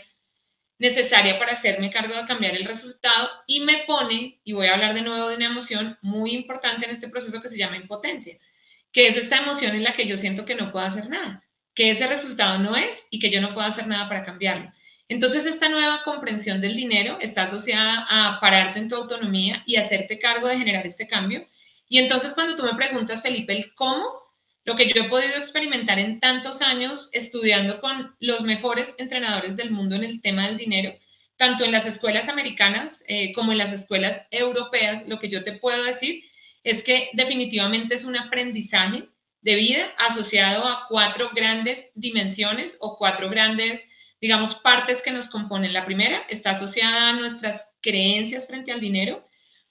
necesaria 0.79 1.41
para 1.41 1.55
hacerme 1.55 1.91
cargo 1.91 2.15
de 2.15 2.25
cambiar 2.25 2.55
el 2.55 2.65
resultado 2.65 3.29
y 3.49 3.59
me 3.59 3.79
pone, 3.79 4.41
y 4.45 4.53
voy 4.53 4.69
a 4.69 4.75
hablar 4.75 4.95
de 4.95 5.03
nuevo 5.03 5.29
de 5.29 5.35
una 5.35 5.47
emoción 5.47 5.99
muy 6.03 6.37
importante 6.37 6.87
en 6.87 6.93
este 6.93 7.09
proceso 7.09 7.43
que 7.43 7.49
se 7.49 7.59
llama 7.59 7.77
impotencia, 7.77 8.39
que 8.93 9.09
es 9.09 9.17
esta 9.17 9.39
emoción 9.39 9.75
en 9.75 9.83
la 9.83 9.93
que 9.93 10.07
yo 10.07 10.17
siento 10.19 10.45
que 10.45 10.55
no 10.55 10.71
puedo 10.71 10.87
hacer 10.87 11.09
nada, 11.09 11.43
que 11.75 11.91
ese 11.91 12.07
resultado 12.07 12.61
no 12.61 12.77
es 12.77 13.03
y 13.11 13.19
que 13.19 13.31
yo 13.31 13.41
no 13.41 13.55
puedo 13.55 13.67
hacer 13.67 13.89
nada 13.89 14.09
para 14.09 14.25
cambiarlo. 14.25 14.71
Entonces, 15.09 15.47
esta 15.47 15.69
nueva 15.69 16.05
comprensión 16.05 16.61
del 16.61 16.77
dinero 16.77 17.19
está 17.21 17.43
asociada 17.43 18.07
a 18.09 18.39
pararte 18.39 18.79
en 18.79 18.89
tu 18.89 18.95
autonomía 18.95 19.65
y 19.67 19.77
hacerte 19.77 20.21
cargo 20.21 20.47
de 20.47 20.59
generar 20.59 20.87
este 20.87 21.09
cambio. 21.09 21.49
Y 21.89 21.99
entonces, 21.99 22.33
cuando 22.33 22.57
tú 22.57 22.63
me 22.65 22.75
preguntas, 22.75 23.23
Felipe, 23.23 23.53
el 23.53 23.75
cómo, 23.75 24.07
lo 24.65 24.77
que 24.77 24.93
yo 24.93 25.03
he 25.03 25.09
podido 25.09 25.37
experimentar 25.37 25.99
en 25.99 26.21
tantos 26.21 26.61
años 26.61 27.09
estudiando 27.13 27.81
con 27.81 28.15
los 28.21 28.43
mejores 28.43 28.95
entrenadores 28.99 29.57
del 29.57 29.71
mundo 29.71 29.97
en 29.97 30.05
el 30.05 30.21
tema 30.21 30.47
del 30.47 30.59
dinero, 30.59 30.93
tanto 31.37 31.65
en 31.65 31.73
las 31.73 31.87
escuelas 31.87 32.29
americanas 32.29 33.03
eh, 33.07 33.33
como 33.33 33.53
en 33.53 33.59
las 33.59 33.73
escuelas 33.73 34.23
europeas, 34.31 35.07
lo 35.07 35.19
que 35.19 35.31
yo 35.31 35.45
te 35.45 35.53
puedo 35.53 35.83
decir 35.85 36.25
es 36.65 36.83
que 36.83 37.09
definitivamente 37.15 37.95
es 37.95 38.05
un 38.05 38.17
aprendizaje 38.17 39.09
de 39.41 39.55
vida 39.55 39.93
asociado 39.99 40.65
a 40.65 40.87
cuatro 40.89 41.31
grandes 41.35 41.91
dimensiones 41.95 42.77
o 42.81 42.97
cuatro 42.99 43.31
grandes, 43.31 43.87
digamos, 44.21 44.57
partes 44.57 45.01
que 45.01 45.13
nos 45.13 45.29
componen. 45.29 45.73
La 45.73 45.87
primera 45.87 46.27
está 46.29 46.51
asociada 46.51 47.11
a 47.11 47.13
nuestras 47.13 47.67
creencias 47.81 48.47
frente 48.47 48.73
al 48.73 48.81
dinero, 48.81 49.28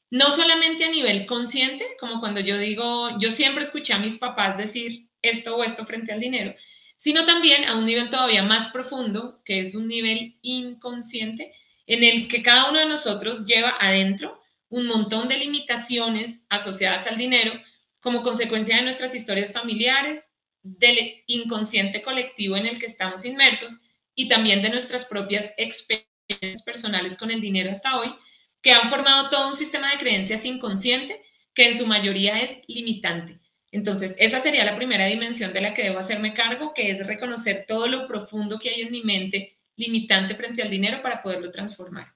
no 0.10 0.32
solamente 0.32 0.86
a 0.86 0.90
nivel 0.90 1.26
consciente, 1.26 1.86
como 2.00 2.20
cuando 2.20 2.40
yo 2.40 2.58
digo, 2.58 3.18
yo 3.20 3.32
siempre 3.32 3.64
escuché 3.64 3.94
a 3.94 4.00
mis 4.00 4.18
papás 4.18 4.58
decir 4.58 5.10
esto 5.22 5.56
o 5.56 5.64
esto 5.64 5.86
frente 5.86 6.14
al 6.14 6.20
dinero, 6.20 6.56
sino 6.98 7.26
también 7.26 7.66
a 7.66 7.76
un 7.76 7.86
nivel 7.86 8.10
todavía 8.10 8.44
más 8.44 8.70
profundo, 8.70 9.42
que 9.44 9.60
es 9.60 9.76
un 9.76 9.88
nivel 9.88 10.38
inconsciente, 10.42 11.54
en 11.86 12.04
el 12.04 12.28
que 12.28 12.42
cada 12.42 12.70
uno 12.70 12.80
de 12.80 12.86
nosotros 12.88 13.46
lleva 13.46 13.76
adentro 13.80 14.42
un 14.70 14.88
montón 14.88 15.28
de 15.30 15.38
limitaciones 15.38 16.44
asociadas 16.50 17.08
al 17.08 17.18
dinero 17.18 17.54
como 18.02 18.24
consecuencia 18.24 18.78
de 18.78 18.84
nuestras 18.84 19.16
historias 19.16 19.52
familiares, 19.52 20.24
del 20.62 21.24
inconsciente 21.28 22.02
colectivo 22.02 22.58
en 22.58 22.66
el 22.66 22.80
que 22.80 22.88
estamos 22.88 23.24
inmersos 23.24 23.80
y 24.16 24.28
también 24.28 24.62
de 24.62 24.70
nuestras 24.70 25.06
propias 25.06 25.52
experiencias 25.58 26.62
personales 26.66 27.16
con 27.16 27.32
el 27.32 27.40
dinero 27.40 27.72
hasta 27.72 27.98
hoy, 28.00 28.14
que 28.62 28.72
han 28.72 28.90
formado 28.90 29.30
todo 29.30 29.50
un 29.50 29.56
sistema 29.56 29.92
de 29.92 29.98
creencias 29.98 30.46
inconsciente 30.46 31.24
que 31.54 31.68
en 31.70 31.78
su 31.78 31.88
mayoría 31.88 32.40
es 32.40 32.60
limitante. 32.68 33.40
Entonces, 33.72 34.16
esa 34.18 34.40
sería 34.40 34.64
la 34.64 34.76
primera 34.76 35.06
dimensión 35.06 35.54
de 35.54 35.62
la 35.62 35.74
que 35.74 35.84
debo 35.84 36.00
hacerme 36.00 36.34
cargo, 36.34 36.74
que 36.74 36.90
es 36.90 37.06
reconocer 37.06 37.66
todo 37.68 37.88
lo 37.88 38.08
profundo 38.08 38.60
que 38.60 38.70
hay 38.70 38.82
en 38.82 38.92
mi 38.92 39.04
mente 39.04 39.58
limitante 39.76 40.36
frente 40.36 40.62
al 40.62 40.70
dinero 40.70 41.02
para 41.02 41.22
poderlo 41.22 41.52
transformar. 41.52 42.14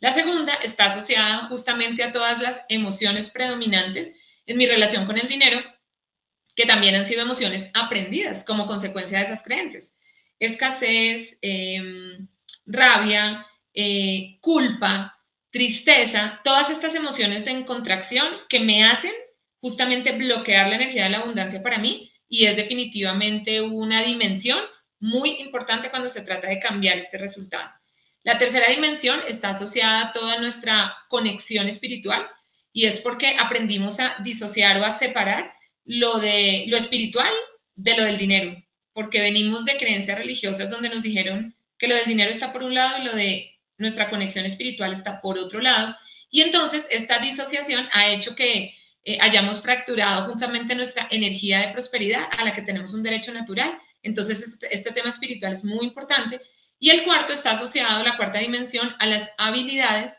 La 0.00 0.12
segunda 0.12 0.54
está 0.54 0.86
asociada 0.86 1.46
justamente 1.46 2.02
a 2.02 2.12
todas 2.12 2.40
las 2.40 2.62
emociones 2.68 3.30
predominantes 3.30 4.14
en 4.46 4.56
mi 4.56 4.66
relación 4.66 5.06
con 5.06 5.18
el 5.18 5.28
dinero, 5.28 5.60
que 6.56 6.66
también 6.66 6.94
han 6.94 7.06
sido 7.06 7.22
emociones 7.22 7.70
aprendidas 7.74 8.44
como 8.44 8.66
consecuencia 8.66 9.18
de 9.18 9.24
esas 9.24 9.42
creencias. 9.42 9.92
Escasez, 10.38 11.38
em, 11.40 12.26
rabia, 12.66 13.46
eh, 13.74 14.38
culpa, 14.40 15.18
tristeza, 15.52 16.40
todas 16.42 16.70
estas 16.70 16.94
emociones 16.94 17.46
en 17.46 17.64
contracción 17.64 18.26
que 18.48 18.58
me 18.58 18.84
hacen 18.84 19.12
justamente 19.60 20.12
bloquear 20.12 20.68
la 20.68 20.76
energía 20.76 21.04
de 21.04 21.10
la 21.10 21.18
abundancia 21.18 21.62
para 21.62 21.78
mí 21.78 22.10
y 22.28 22.46
es 22.46 22.56
definitivamente 22.56 23.60
una 23.60 24.02
dimensión 24.02 24.58
muy 24.98 25.40
importante 25.40 25.90
cuando 25.90 26.08
se 26.08 26.22
trata 26.22 26.48
de 26.48 26.58
cambiar 26.58 26.96
este 26.98 27.18
resultado. 27.18 27.70
La 28.24 28.38
tercera 28.38 28.68
dimensión 28.68 29.20
está 29.28 29.50
asociada 29.50 30.08
a 30.08 30.12
toda 30.12 30.40
nuestra 30.40 30.96
conexión 31.08 31.68
espiritual 31.68 32.26
y 32.72 32.86
es 32.86 32.96
porque 32.98 33.36
aprendimos 33.38 34.00
a 34.00 34.16
disociar 34.24 34.80
o 34.80 34.84
a 34.84 34.98
separar 34.98 35.52
lo 35.84 36.18
de 36.18 36.64
lo 36.68 36.76
espiritual 36.76 37.32
de 37.74 37.96
lo 37.96 38.04
del 38.04 38.16
dinero, 38.16 38.56
porque 38.92 39.20
venimos 39.20 39.64
de 39.64 39.76
creencias 39.76 40.16
religiosas 40.16 40.70
donde 40.70 40.88
nos 40.88 41.02
dijeron 41.02 41.54
que 41.76 41.88
lo 41.88 41.96
del 41.96 42.06
dinero 42.06 42.30
está 42.30 42.52
por 42.52 42.62
un 42.62 42.74
lado 42.74 43.02
y 43.02 43.04
lo 43.04 43.14
de 43.14 43.51
nuestra 43.82 44.08
conexión 44.08 44.46
espiritual 44.46 44.92
está 44.92 45.20
por 45.20 45.36
otro 45.38 45.60
lado. 45.60 45.94
Y 46.30 46.40
entonces 46.40 46.86
esta 46.90 47.18
disociación 47.18 47.88
ha 47.92 48.08
hecho 48.08 48.34
que 48.34 48.74
eh, 49.04 49.18
hayamos 49.20 49.60
fracturado 49.60 50.30
justamente 50.30 50.74
nuestra 50.74 51.08
energía 51.10 51.60
de 51.60 51.72
prosperidad 51.72 52.28
a 52.38 52.44
la 52.44 52.54
que 52.54 52.62
tenemos 52.62 52.94
un 52.94 53.02
derecho 53.02 53.32
natural. 53.32 53.76
Entonces 54.02 54.40
este, 54.40 54.74
este 54.74 54.92
tema 54.92 55.10
espiritual 55.10 55.52
es 55.52 55.64
muy 55.64 55.84
importante. 55.84 56.40
Y 56.78 56.90
el 56.90 57.04
cuarto 57.04 57.32
está 57.32 57.52
asociado, 57.52 58.02
la 58.02 58.16
cuarta 58.16 58.38
dimensión, 58.38 58.94
a 58.98 59.06
las 59.06 59.30
habilidades 59.36 60.12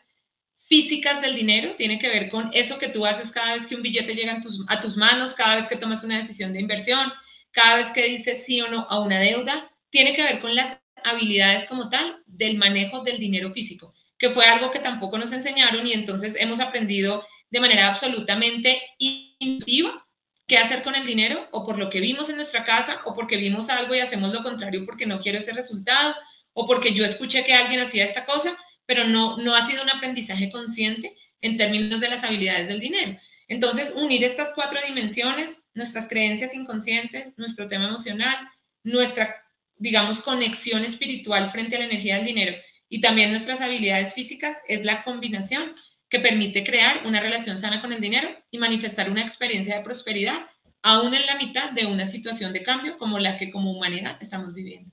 físicas 0.66 1.20
del 1.20 1.34
dinero, 1.34 1.74
tiene 1.76 1.98
que 1.98 2.08
ver 2.08 2.30
con 2.30 2.50
eso 2.54 2.78
que 2.78 2.88
tú 2.88 3.04
haces 3.04 3.30
cada 3.30 3.54
vez 3.54 3.66
que 3.66 3.74
un 3.74 3.82
billete 3.82 4.14
llega 4.14 4.40
tus, 4.40 4.64
a 4.68 4.80
tus 4.80 4.96
manos, 4.96 5.34
cada 5.34 5.56
vez 5.56 5.68
que 5.68 5.76
tomas 5.76 6.02
una 6.04 6.16
decisión 6.16 6.52
de 6.52 6.60
inversión, 6.60 7.12
cada 7.50 7.76
vez 7.76 7.90
que 7.90 8.04
dices 8.04 8.44
sí 8.44 8.60
o 8.62 8.68
no 8.68 8.86
a 8.88 9.00
una 9.00 9.20
deuda, 9.20 9.70
tiene 9.90 10.14
que 10.14 10.22
ver 10.22 10.40
con 10.40 10.54
las 10.54 10.78
habilidades 11.04 11.66
como 11.66 11.90
tal 11.90 12.22
del 12.26 12.56
manejo 12.56 13.02
del 13.02 13.18
dinero 13.18 13.52
físico, 13.52 13.94
que 14.18 14.30
fue 14.30 14.46
algo 14.46 14.70
que 14.70 14.78
tampoco 14.78 15.18
nos 15.18 15.32
enseñaron 15.32 15.86
y 15.86 15.92
entonces 15.92 16.36
hemos 16.38 16.60
aprendido 16.60 17.24
de 17.50 17.60
manera 17.60 17.88
absolutamente 17.88 18.80
intuitiva 18.98 20.04
qué 20.46 20.58
hacer 20.58 20.82
con 20.82 20.94
el 20.94 21.06
dinero 21.06 21.48
o 21.52 21.64
por 21.64 21.78
lo 21.78 21.88
que 21.88 22.00
vimos 22.00 22.28
en 22.28 22.36
nuestra 22.36 22.64
casa 22.64 23.00
o 23.04 23.14
porque 23.14 23.36
vimos 23.36 23.70
algo 23.70 23.94
y 23.94 24.00
hacemos 24.00 24.32
lo 24.32 24.42
contrario 24.42 24.84
porque 24.84 25.06
no 25.06 25.20
quiero 25.20 25.38
ese 25.38 25.52
resultado 25.52 26.14
o 26.52 26.66
porque 26.66 26.92
yo 26.92 27.04
escuché 27.04 27.44
que 27.44 27.54
alguien 27.54 27.80
hacía 27.80 28.04
esta 28.04 28.24
cosa, 28.24 28.56
pero 28.86 29.04
no, 29.04 29.36
no 29.38 29.54
ha 29.54 29.66
sido 29.66 29.82
un 29.82 29.90
aprendizaje 29.90 30.50
consciente 30.50 31.16
en 31.40 31.56
términos 31.56 32.00
de 32.00 32.08
las 32.08 32.24
habilidades 32.24 32.68
del 32.68 32.80
dinero. 32.80 33.18
Entonces, 33.48 33.92
unir 33.94 34.24
estas 34.24 34.52
cuatro 34.54 34.80
dimensiones, 34.86 35.62
nuestras 35.74 36.08
creencias 36.08 36.54
inconscientes, 36.54 37.36
nuestro 37.36 37.68
tema 37.68 37.88
emocional, 37.88 38.36
nuestra 38.82 39.43
digamos, 39.84 40.22
conexión 40.22 40.82
espiritual 40.82 41.50
frente 41.50 41.76
a 41.76 41.78
la 41.78 41.84
energía 41.84 42.16
del 42.16 42.24
dinero 42.24 42.56
y 42.88 43.02
también 43.02 43.30
nuestras 43.30 43.60
habilidades 43.60 44.14
físicas 44.14 44.56
es 44.66 44.82
la 44.82 45.04
combinación 45.04 45.74
que 46.08 46.20
permite 46.20 46.64
crear 46.64 47.06
una 47.06 47.20
relación 47.20 47.58
sana 47.58 47.82
con 47.82 47.92
el 47.92 48.00
dinero 48.00 48.30
y 48.50 48.56
manifestar 48.56 49.10
una 49.10 49.20
experiencia 49.20 49.76
de 49.76 49.84
prosperidad 49.84 50.46
aún 50.82 51.12
en 51.12 51.26
la 51.26 51.36
mitad 51.36 51.72
de 51.72 51.84
una 51.84 52.06
situación 52.06 52.54
de 52.54 52.62
cambio 52.62 52.96
como 52.96 53.18
la 53.18 53.36
que 53.36 53.52
como 53.52 53.72
humanidad 53.72 54.16
estamos 54.22 54.54
viviendo. 54.54 54.90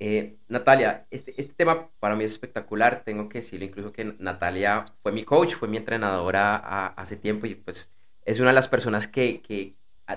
Eh, 0.00 0.34
Natalia, 0.48 1.06
este, 1.08 1.32
este 1.40 1.54
tema 1.54 1.88
para 2.00 2.16
mí 2.16 2.24
es 2.24 2.32
espectacular. 2.32 3.04
Tengo 3.04 3.28
que 3.28 3.38
decirle 3.38 3.66
incluso 3.66 3.92
que 3.92 4.16
Natalia 4.18 4.86
fue 5.00 5.12
mi 5.12 5.22
coach, 5.22 5.54
fue 5.54 5.68
mi 5.68 5.76
entrenadora 5.76 6.88
hace 6.88 7.16
tiempo 7.16 7.46
y 7.46 7.54
pues 7.54 7.88
es 8.24 8.40
una 8.40 8.50
de 8.50 8.54
las 8.54 8.66
personas 8.66 9.06
que, 9.06 9.42
que, 9.42 9.74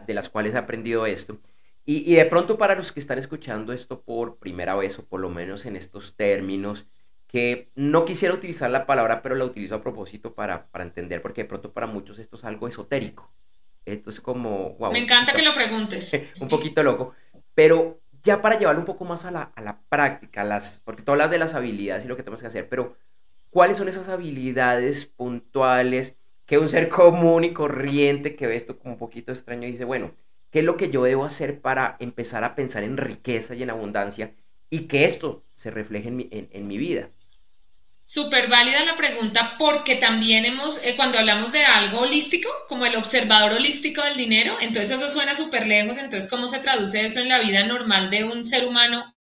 de 0.08 0.13
las 0.15 0.27
cuales 0.27 0.55
he 0.55 0.58
aprendido 0.58 1.05
esto. 1.05 1.39
Y, 1.86 2.13
de 2.13 2.25
pronto 2.25 2.57
para 2.57 2.75
los 2.75 2.91
que 2.91 3.00
están 3.00 3.17
escuchando 3.17 3.74
esto 3.74 4.01
por 4.01 4.38
primera 4.38 4.75
vez 4.75 5.00
o 5.00 5.05
por 5.05 5.19
lo 5.19 5.29
menos 5.29 5.65
en 5.65 5.75
estos 5.75 6.15
términos, 6.15 6.86
que 7.27 7.69
no 7.74 8.05
quisiera 8.05 8.33
utilizar 8.33 8.69
la 8.69 8.86
palabra, 8.86 9.24
pero 9.24 9.33
la 9.33 9.45
utilizo 9.45 9.75
a 9.75 9.81
propósito 9.81 10.36
para, 10.36 10.67
para 10.67 10.83
entender, 10.83 11.21
porque 11.24 11.43
de 11.43 11.50
pronto 11.50 11.74
para 11.74 11.88
muchos 11.88 12.19
esto 12.19 12.38
es 12.38 12.43
algo 12.43 12.67
esotérico. 12.67 13.31
Esto 13.86 14.12
es 14.12 14.21
como... 14.21 14.77
Me 14.91 15.00
encanta 15.00 15.33
que 15.33 15.41
lo 15.41 15.53
preguntes. 15.55 16.12
un 16.41 16.48
poquito 16.48 16.83
loco, 16.83 17.13
pero 17.55 18.00
ya 18.24 18.41
para 18.41 18.57
llevarlo 18.59 18.81
un 18.81 18.86
poco 18.86 19.05
más 19.05 19.25
a 19.25 19.31
la, 19.31 19.51
a 19.55 19.62
la 19.62 19.79
práctica, 19.89 20.43
las, 20.43 20.81
porque 20.83 21.03
tú 21.03 21.12
hablas 21.12 21.31
de 21.31 21.39
las 21.39 21.55
habilidades 21.55 22.05
y 22.05 22.07
lo 22.07 22.15
que 22.15 22.24
tenemos 22.24 22.41
que 22.41 22.48
hacer, 22.48 22.69
pero 22.69 22.95
¿cuáles 23.50 23.77
son 23.77 23.88
esas 23.88 24.09
habilidades 24.09 25.05
puntuales 25.05 26.17
que 26.45 26.57
un 26.57 26.67
ser 26.67 26.89
común 26.89 27.43
y 27.43 27.53
corriente 27.53 28.36
que 28.36 28.48
ve 28.48 28.55
esto 28.55 28.79
como 28.79 28.93
un 28.93 29.00
poquito 29.00 29.31
extraño 29.31 29.67
dice, 29.67 29.86
bueno, 29.86 30.12
¿Qué 30.51 30.59
es 30.59 30.65
lo 30.65 30.77
que 30.77 30.89
yo 30.89 31.03
debo 31.03 31.25
hacer 31.25 31.61
para 31.61 31.95
empezar 31.99 32.43
a 32.43 32.55
pensar 32.55 32.83
en 32.83 32.97
riqueza 32.97 33.53
y 33.53 33.61
en 33.61 33.69
abundancia 33.69 34.33
y 34.69 34.87
que 34.87 35.05
esto 35.05 35.45
se 35.55 35.69
refleje 35.69 36.07
en 36.07 36.15
mi, 36.15 36.29
en, 36.31 36.67
mi 36.67 36.77
vida? 36.77 37.09
Súper 38.05 38.49
válida 38.49 38.83
la 38.83 38.97
pregunta 38.97 39.55
porque 39.59 39.97
también 39.97 40.45
hemos, 40.45 40.79
eh, 40.83 40.95
cuando 40.95 41.19
hablamos 41.19 41.51
de 41.51 41.63
algo 41.63 41.99
holístico, 41.99 42.49
como 42.67 42.87
el 42.87 42.95
observador 42.95 43.53
holístico 43.53 44.03
del 44.03 44.17
dinero, 44.17 44.57
entonces 44.59 44.99
eso 44.99 45.09
suena 45.09 45.35
súper 45.35 45.67
lejos, 45.67 45.97
entonces 45.97 46.27
¿cómo 46.27 46.47
se 46.47 46.59
traduce 46.59 47.05
eso 47.05 47.19
en 47.19 47.29
la 47.29 47.39
vida 47.39 47.63
normal 47.67 48.09
de 48.09 48.23
un 48.23 48.43
ser 48.43 48.65
humano? 48.65 49.15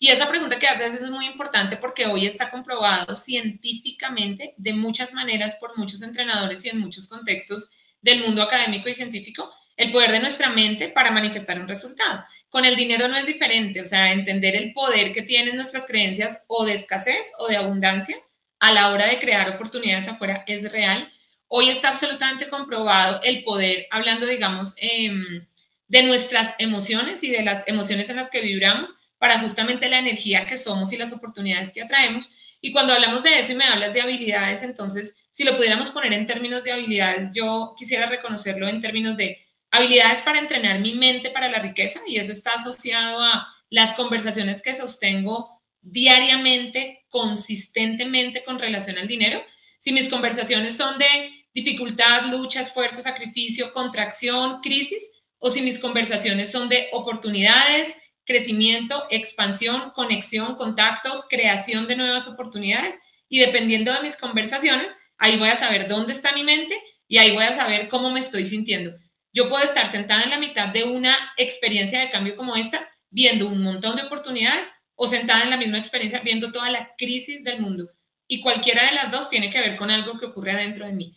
Y 0.00 0.08
esa 0.08 0.28
pregunta 0.28 0.58
que 0.58 0.66
haces 0.66 0.94
es 0.94 1.10
muy 1.10 1.26
importante 1.26 1.76
porque 1.76 2.06
hoy 2.06 2.26
está 2.26 2.50
comprobado 2.50 3.14
científicamente 3.14 4.54
de 4.56 4.72
muchas 4.72 5.12
maneras 5.12 5.56
por 5.60 5.78
muchos 5.78 6.02
entrenadores 6.02 6.64
y 6.64 6.70
en 6.70 6.80
muchos 6.80 7.06
contextos 7.06 7.70
del 8.00 8.22
mundo 8.22 8.42
académico 8.42 8.88
y 8.88 8.94
científico 8.94 9.52
el 9.78 9.92
poder 9.92 10.12
de 10.12 10.20
nuestra 10.20 10.50
mente 10.50 10.88
para 10.88 11.10
manifestar 11.10 11.58
un 11.58 11.68
resultado. 11.68 12.24
Con 12.50 12.64
el 12.64 12.76
dinero 12.76 13.08
no 13.08 13.16
es 13.16 13.24
diferente, 13.24 13.80
o 13.80 13.86
sea, 13.86 14.12
entender 14.12 14.56
el 14.56 14.72
poder 14.72 15.12
que 15.12 15.22
tienen 15.22 15.56
nuestras 15.56 15.86
creencias 15.86 16.44
o 16.48 16.66
de 16.66 16.74
escasez 16.74 17.30
o 17.38 17.46
de 17.46 17.56
abundancia 17.56 18.16
a 18.58 18.72
la 18.72 18.90
hora 18.90 19.06
de 19.06 19.20
crear 19.20 19.48
oportunidades 19.48 20.08
afuera 20.08 20.42
es 20.48 20.70
real. 20.70 21.10
Hoy 21.46 21.70
está 21.70 21.90
absolutamente 21.90 22.48
comprobado 22.48 23.20
el 23.22 23.44
poder, 23.44 23.86
hablando, 23.90 24.26
digamos, 24.26 24.74
em, 24.78 25.46
de 25.86 26.02
nuestras 26.02 26.56
emociones 26.58 27.22
y 27.22 27.30
de 27.30 27.42
las 27.42 27.66
emociones 27.68 28.10
en 28.10 28.16
las 28.16 28.30
que 28.30 28.40
vibramos 28.40 28.96
para 29.18 29.38
justamente 29.38 29.88
la 29.88 30.00
energía 30.00 30.44
que 30.46 30.58
somos 30.58 30.92
y 30.92 30.96
las 30.96 31.12
oportunidades 31.12 31.72
que 31.72 31.82
atraemos. 31.82 32.30
Y 32.60 32.72
cuando 32.72 32.92
hablamos 32.92 33.22
de 33.22 33.38
eso 33.38 33.52
y 33.52 33.54
me 33.54 33.64
hablas 33.64 33.94
de 33.94 34.02
habilidades, 34.02 34.62
entonces, 34.64 35.14
si 35.30 35.44
lo 35.44 35.56
pudiéramos 35.56 35.90
poner 35.90 36.12
en 36.12 36.26
términos 36.26 36.64
de 36.64 36.72
habilidades, 36.72 37.30
yo 37.32 37.74
quisiera 37.78 38.06
reconocerlo 38.06 38.66
en 38.68 38.82
términos 38.82 39.16
de 39.16 39.47
habilidades 39.70 40.22
para 40.22 40.38
entrenar 40.38 40.80
mi 40.80 40.94
mente 40.94 41.30
para 41.30 41.48
la 41.48 41.58
riqueza 41.58 42.00
y 42.06 42.16
eso 42.18 42.32
está 42.32 42.52
asociado 42.52 43.20
a 43.20 43.46
las 43.70 43.94
conversaciones 43.94 44.62
que 44.62 44.74
sostengo 44.74 45.60
diariamente, 45.80 47.04
consistentemente 47.08 48.44
con 48.44 48.58
relación 48.58 48.98
al 48.98 49.08
dinero. 49.08 49.42
Si 49.80 49.92
mis 49.92 50.08
conversaciones 50.08 50.76
son 50.76 50.98
de 50.98 51.46
dificultad, 51.54 52.26
lucha, 52.30 52.60
esfuerzo, 52.60 53.02
sacrificio, 53.02 53.72
contracción, 53.72 54.60
crisis, 54.60 55.08
o 55.38 55.50
si 55.50 55.62
mis 55.62 55.78
conversaciones 55.78 56.50
son 56.50 56.68
de 56.68 56.88
oportunidades, 56.92 57.96
crecimiento, 58.24 59.04
expansión, 59.10 59.90
conexión, 59.94 60.56
contactos, 60.56 61.24
creación 61.28 61.86
de 61.86 61.96
nuevas 61.96 62.26
oportunidades. 62.26 62.98
Y 63.28 63.38
dependiendo 63.38 63.92
de 63.92 64.02
mis 64.02 64.16
conversaciones, 64.16 64.94
ahí 65.16 65.38
voy 65.38 65.48
a 65.48 65.56
saber 65.56 65.88
dónde 65.88 66.12
está 66.12 66.32
mi 66.32 66.44
mente 66.44 66.76
y 67.06 67.18
ahí 67.18 67.32
voy 67.34 67.44
a 67.44 67.54
saber 67.54 67.88
cómo 67.88 68.10
me 68.10 68.20
estoy 68.20 68.46
sintiendo. 68.46 68.92
Yo 69.32 69.48
puedo 69.48 69.64
estar 69.64 69.90
sentada 69.90 70.22
en 70.22 70.30
la 70.30 70.38
mitad 70.38 70.68
de 70.68 70.84
una 70.84 71.16
experiencia 71.36 72.00
de 72.00 72.10
cambio 72.10 72.36
como 72.36 72.56
esta, 72.56 72.88
viendo 73.10 73.46
un 73.48 73.62
montón 73.62 73.96
de 73.96 74.02
oportunidades, 74.02 74.70
o 74.94 75.06
sentada 75.06 75.44
en 75.44 75.50
la 75.50 75.56
misma 75.56 75.78
experiencia, 75.78 76.20
viendo 76.20 76.50
toda 76.50 76.70
la 76.70 76.94
crisis 76.96 77.44
del 77.44 77.60
mundo. 77.60 77.88
Y 78.26 78.40
cualquiera 78.40 78.84
de 78.86 78.92
las 78.92 79.12
dos 79.12 79.30
tiene 79.30 79.48
que 79.50 79.60
ver 79.60 79.76
con 79.76 79.90
algo 79.90 80.18
que 80.18 80.26
ocurre 80.26 80.52
adentro 80.52 80.86
de 80.86 80.92
mí. 80.92 81.14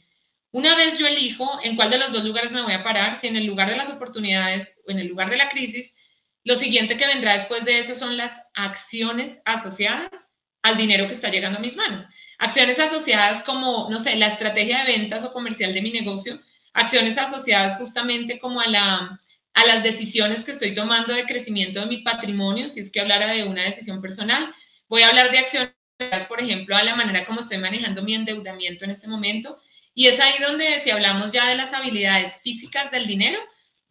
Una 0.52 0.76
vez 0.76 1.00
yo 1.00 1.08
elijo 1.08 1.60
en 1.64 1.76
cuál 1.76 1.90
de 1.90 1.98
los 1.98 2.12
dos 2.12 2.24
lugares 2.24 2.52
me 2.52 2.62
voy 2.62 2.74
a 2.74 2.84
parar, 2.84 3.16
si 3.16 3.28
en 3.28 3.38
el 3.38 3.46
lugar 3.46 3.70
de 3.70 3.78
las 3.78 3.90
oportunidades 3.90 4.76
o 4.86 4.92
en 4.92 5.00
el 5.00 5.08
lugar 5.08 5.30
de 5.30 5.38
la 5.38 5.50
crisis, 5.50 5.96
lo 6.44 6.56
siguiente 6.56 6.98
que 6.98 7.08
vendrá 7.08 7.34
después 7.34 7.66
de 7.66 7.80
eso 7.80 7.96
son 7.96 8.18
las 8.18 8.42
acciones 8.54 9.42
asociadas 9.46 10.30
al 10.62 10.78
dinero 10.78 11.08
que 11.08 11.14
está 11.14 11.30
llegando 11.30 11.58
a 11.58 11.62
mis 11.62 11.76
manos. 11.76 12.06
Acciones 12.38 12.80
asociadas 12.80 13.44
como, 13.44 13.90
no 13.90 14.00
sé, 14.00 14.16
la 14.16 14.28
estrategia 14.28 14.84
de 14.84 14.92
ventas 14.92 15.24
o 15.24 15.32
comercial 15.32 15.74
de 15.74 15.82
mi 15.82 15.92
negocio, 15.92 16.42
acciones 16.74 17.18
asociadas 17.18 17.78
justamente 17.78 18.40
como 18.40 18.62
a, 18.62 18.68
la, 18.68 19.22
a 19.54 19.66
las 19.66 19.84
decisiones 19.84 20.46
que 20.46 20.52
estoy 20.52 20.74
tomando 20.74 21.14
de 21.14 21.26
crecimiento 21.26 21.82
de 21.82 21.88
mi 21.88 21.98
patrimonio, 22.02 22.70
si 22.70 22.80
es 22.80 22.92
que 22.92 23.02
hablara 23.02 23.28
de 23.34 23.44
una 23.44 23.64
decisión 23.64 24.02
personal. 24.02 24.54
Voy 24.88 25.02
a 25.04 25.08
hablar 25.08 25.32
de 25.32 25.40
acciones, 25.40 25.74
por 26.28 26.42
ejemplo, 26.42 26.76
a 26.76 26.84
la 26.84 26.96
manera 26.96 27.26
como 27.26 27.42
estoy 27.42 27.58
manejando 27.58 28.04
mi 28.04 28.16
endeudamiento 28.16 28.86
en 28.86 28.92
este 28.92 29.08
momento 29.08 29.60
y 29.94 30.08
es 30.08 30.20
ahí 30.20 30.34
donde 30.42 30.80
si 30.80 30.90
hablamos 30.90 31.32
ya 31.32 31.48
de 31.48 31.56
las 31.56 31.74
habilidades 31.74 32.38
físicas 32.42 32.92
del 32.92 33.08
dinero, 33.08 33.40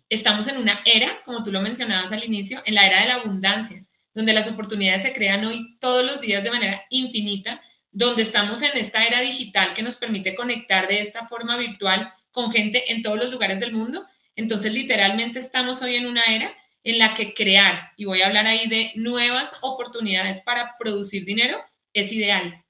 estamos 0.09 0.49
en 0.49 0.57
una 0.57 0.81
era, 0.85 1.23
como 1.25 1.43
tú 1.43 1.53
lo 1.53 1.61
mencionabas 1.61 2.11
al 2.13 2.25
inicio, 2.25 2.63
en 2.65 2.75
la 2.75 2.87
era 2.87 3.01
de 3.01 3.09
la 3.09 3.15
abundancia, 3.17 3.85
donde 4.15 4.33
las 4.33 4.49
oportunidades 4.49 5.03
se 5.03 5.13
crean 5.13 5.45
hoy 5.45 5.79
todos 5.79 6.05
los 6.05 6.21
días 6.21 6.43
de 6.43 6.51
manera 6.51 6.83
infinita, 6.89 7.61
donde 7.93 8.23
estamos 8.23 8.63
en 8.63 8.77
esta 8.77 9.05
era 9.05 9.21
digital 9.21 9.75
que 9.75 9.83
nos 9.83 9.97
permite 9.97 10.35
conectar 10.35 10.89
de 10.89 11.01
esta 11.01 11.27
forma 11.27 11.57
virtual 11.57 12.13
con 12.33 12.51
gente 12.53 12.93
en 12.93 13.03
todos 13.03 13.19
los 13.19 13.31
lugares 13.31 13.61
del 13.61 13.73
mundo. 13.73 14.07
Entonces, 14.37 14.73
literalmente 14.73 15.39
estamos 15.39 15.83
hoy 15.83 15.97
en 15.97 16.07
una 16.07 16.23
era 16.25 16.55
en 16.83 16.99
la 16.99 17.15
que 17.15 17.35
crear, 17.35 17.93
y 17.97 18.07
voy 18.07 18.23
a 18.23 18.27
hablar 18.27 18.47
ahí 18.47 18.69
de 18.69 18.93
nuevas 18.95 19.53
oportunidades 19.61 20.41
para 20.41 20.77
producir 20.79 21.25
dinero, 21.25 21.59
es 21.93 22.11
ideal, 22.11 22.65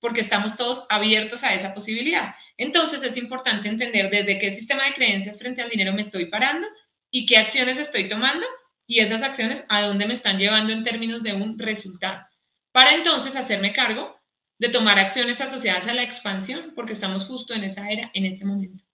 porque 0.00 0.20
estamos 0.20 0.56
todos 0.56 0.86
abiertos 0.88 1.42
a 1.42 1.54
esa 1.54 1.74
posibilidad. 1.74 2.34
Entonces 2.56 3.02
es 3.02 3.16
importante 3.16 3.68
entender 3.68 4.10
desde 4.10 4.38
qué 4.38 4.52
sistema 4.52 4.84
de 4.84 4.94
creencias 4.94 5.38
frente 5.38 5.62
al 5.62 5.70
dinero 5.70 5.92
me 5.92 6.02
estoy 6.02 6.26
parando 6.26 6.68
y 7.10 7.26
qué 7.26 7.38
acciones 7.38 7.78
estoy 7.78 8.08
tomando 8.08 8.46
y 8.86 9.00
esas 9.00 9.22
acciones 9.22 9.64
a 9.68 9.82
dónde 9.82 10.06
me 10.06 10.14
están 10.14 10.38
llevando 10.38 10.72
en 10.72 10.84
términos 10.84 11.22
de 11.22 11.32
un 11.32 11.58
resultado. 11.58 12.26
Para 12.72 12.94
entonces 12.94 13.34
hacerme 13.34 13.72
cargo 13.72 14.16
de 14.58 14.68
tomar 14.68 14.98
acciones 14.98 15.40
asociadas 15.40 15.86
a 15.86 15.94
la 15.94 16.02
expansión, 16.02 16.72
porque 16.74 16.92
estamos 16.92 17.24
justo 17.24 17.54
en 17.54 17.64
esa 17.64 17.90
era, 17.90 18.10
en 18.14 18.26
este 18.26 18.44
momento. 18.44 18.87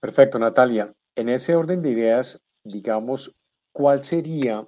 Perfecto, 0.00 0.38
Natalia. 0.38 0.92
En 1.16 1.28
ese 1.28 1.56
orden 1.56 1.82
de 1.82 1.90
ideas, 1.90 2.40
digamos, 2.62 3.34
¿cuál 3.72 4.04
sería 4.04 4.64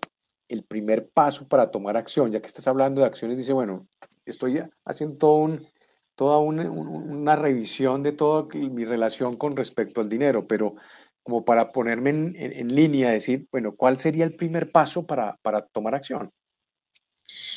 el 0.49 0.65
primer 0.65 1.09
paso 1.09 1.47
para 1.47 1.71
tomar 1.71 1.97
acción? 1.97 2.33
Ya 2.33 2.41
que 2.41 2.49
estás 2.49 2.67
hablando 2.67 3.01
de 3.01 3.07
acciones, 3.07 3.39
dice, 3.39 3.53
bueno, 3.53 3.87
estoy 4.27 4.61
haciendo 4.85 5.35
un, 5.35 5.69
toda 6.17 6.39
una, 6.39 7.37
revisión 7.37 8.03
de 8.03 8.13
toda 8.13 8.49
mi 8.53 8.85
relación 8.85 9.37
con 9.37 9.57
respecto 9.57 10.01
al 10.01 10.09
dinero, 10.09 10.49
pero 10.49 10.75
como 11.23 11.45
para 11.45 11.69
ponerme 11.69 12.11
en, 12.11 12.75
línea, 12.75 13.11
decir, 13.11 13.47
bueno, 13.53 13.77
¿cuál 13.77 14.01
sería 14.01 14.25
el 14.25 14.35
primer 14.35 14.73
paso 14.73 15.07
para, 15.07 15.39
tomar 15.73 15.95
acción? 15.95 16.33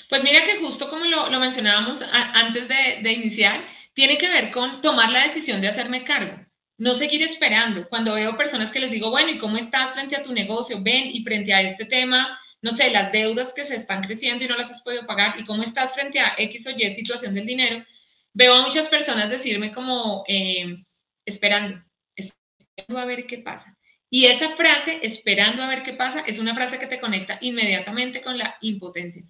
Pues 0.10 0.24
mira 0.24 0.46
que 0.46 0.60
justo 0.60 0.92
como 0.92 1.06
lo, 1.06 1.40
mencionábamos 1.40 2.04
antes 2.12 2.68
de 2.68 3.12
iniciar, 3.12 3.66
tiene 3.96 4.20
que 4.20 4.30
ver 4.30 4.52
con 4.52 4.82
tomar 4.82 5.10
la 5.10 5.24
decisión 5.24 5.60
de 5.60 5.70
hacerme 5.70 6.04
cargo. 6.04 6.53
No 6.78 6.96
seguir 6.96 7.22
esperando. 7.22 7.88
Cuando 7.88 8.14
veo 8.14 8.36
personas 8.38 8.72
que 8.72 8.80
les 8.80 8.92
digo, 8.92 9.10
bueno, 9.10 9.30
¿y 9.30 9.38
cómo 9.38 9.58
estás 9.58 9.94
frente 9.94 10.16
a 10.16 10.24
tu 10.24 10.34
negocio? 10.34 10.82
Ven 10.82 11.10
y 11.14 11.24
frente 11.24 11.54
a 11.54 11.62
este 11.62 11.86
tema, 11.86 12.40
no 12.62 12.72
sé, 12.72 12.90
las 12.90 13.12
deudas 13.12 13.54
que 13.54 13.66
se 13.66 13.76
están 13.76 14.04
creciendo 14.04 14.46
y 14.46 14.48
no 14.48 14.58
las 14.58 14.72
has 14.72 14.82
podido 14.82 15.06
pagar 15.06 15.40
y 15.40 15.44
cómo 15.44 15.64
estás 15.64 15.94
frente 15.94 16.20
a 16.20 16.34
X 16.38 16.66
o 16.66 16.72
Y 16.72 16.90
situación 16.92 17.36
del 17.36 17.46
dinero, 17.46 17.86
veo 18.34 18.56
a 18.56 18.66
muchas 18.66 18.88
personas 18.88 19.30
decirme 19.30 19.72
como 19.74 20.24
em, 20.28 20.84
esperando, 21.26 21.84
esperando 22.16 23.02
a 23.02 23.06
ver 23.06 23.28
qué 23.28 23.40
pasa. 23.40 23.78
Y 24.10 24.26
esa 24.26 24.50
frase, 24.52 25.00
esperando 25.04 25.62
a 25.62 25.68
ver 25.68 25.84
qué 25.84 25.94
pasa, 25.94 26.22
es 26.22 26.40
una 26.40 26.56
frase 26.56 26.80
que 26.80 26.88
te 26.88 27.00
conecta 27.00 27.38
inmediatamente 27.42 28.22
con 28.22 28.38
la 28.38 28.58
impotencia. 28.62 29.24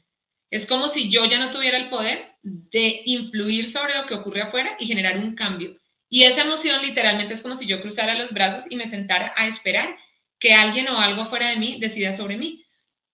Es 0.52 0.68
como 0.68 0.88
si 0.88 1.10
yo 1.10 1.26
ya 1.26 1.40
no 1.40 1.52
tuviera 1.52 1.78
el 1.78 1.90
poder 1.90 2.36
de 2.44 3.02
influir 3.06 3.68
sobre 3.68 3.96
lo 3.96 4.06
que 4.06 4.14
ocurre 4.14 4.42
afuera 4.42 4.76
y 4.80 4.86
generar 4.86 5.18
un 5.18 5.34
cambio. 5.36 5.78
Y 6.14 6.26
esa 6.26 6.42
emoción 6.42 6.80
literalmente 6.84 7.34
es 7.34 7.42
como 7.42 7.56
si 7.56 7.66
yo 7.66 7.82
cruzara 7.82 8.14
los 8.14 8.30
brazos 8.30 8.66
y 8.70 8.76
me 8.76 8.86
sentara 8.86 9.34
a 9.36 9.48
esperar 9.48 9.98
que 10.38 10.54
alguien 10.54 10.88
o 10.90 11.00
algo 11.00 11.26
fuera 11.26 11.50
de 11.50 11.56
mí 11.56 11.80
decida 11.80 12.14
sobre 12.14 12.38
mí. 12.38 12.64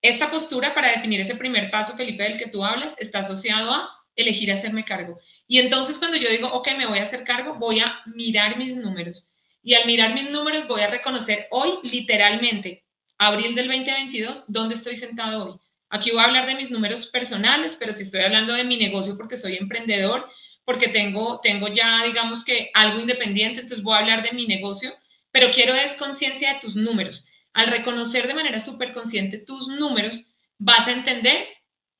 Esta 0.01 0.29
postura 0.29 0.73
para 0.75 0.91
definir 0.91 1.21
ese 1.21 1.35
primer 1.35 1.71
paso, 1.71 1.95
Felipe, 1.95 2.23
del 2.23 2.37
que 2.37 2.49
tú 2.49 2.65
hablas, 2.65 2.93
está 2.97 3.19
asociado 3.19 3.71
a 3.71 3.89
elegir 4.17 4.51
hacerme 4.51 4.83
cargo. 4.83 5.17
Y 5.47 5.59
entonces 5.59 5.97
cuando 5.97 6.17
yo 6.17 6.29
digo, 6.29 6.49
ok, 6.51 6.71
me 6.77 6.87
voy 6.87 6.99
a 6.99 7.03
hacer 7.03 7.23
cargo, 7.23 7.55
voy 7.55 7.79
a 7.79 8.01
mirar 8.05 8.57
mis 8.57 8.75
números. 8.75 9.29
Y 9.63 9.75
al 9.75 9.85
mirar 9.85 10.13
mis 10.13 10.29
números 10.29 10.67
voy 10.67 10.81
a 10.81 10.89
reconocer 10.89 11.47
hoy, 11.51 11.79
literalmente, 11.83 12.83
abril 13.17 13.55
del 13.55 13.67
2022, 13.67 14.43
dónde 14.49 14.75
estoy 14.75 14.97
sentado 14.97 15.45
hoy. 15.45 15.59
Aquí 15.89 16.11
voy 16.11 16.19
a 16.19 16.25
hablar 16.25 16.47
de 16.47 16.55
mis 16.55 16.69
números 16.69 17.05
personales, 17.05 17.77
pero 17.79 17.93
si 17.93 18.03
estoy 18.03 18.19
hablando 18.19 18.51
de 18.51 18.65
mi 18.65 18.75
negocio 18.75 19.15
porque 19.15 19.37
soy 19.37 19.55
emprendedor, 19.55 20.29
porque 20.65 20.87
tengo, 20.87 21.39
tengo 21.41 21.67
ya, 21.67 22.03
digamos 22.03 22.43
que 22.43 22.71
algo 22.73 22.99
independiente, 22.99 23.61
entonces 23.61 23.83
voy 23.83 23.95
a 23.95 23.99
hablar 23.99 24.23
de 24.23 24.33
mi 24.33 24.45
negocio, 24.45 24.93
pero 25.31 25.51
quiero 25.51 25.73
es 25.73 25.95
conciencia 25.95 26.53
de 26.53 26.59
tus 26.59 26.75
números. 26.75 27.25
Al 27.53 27.67
reconocer 27.67 28.27
de 28.27 28.33
manera 28.33 28.61
súper 28.61 28.93
consciente 28.93 29.39
tus 29.39 29.67
números, 29.67 30.25
vas 30.57 30.87
a 30.87 30.91
entender 30.91 31.47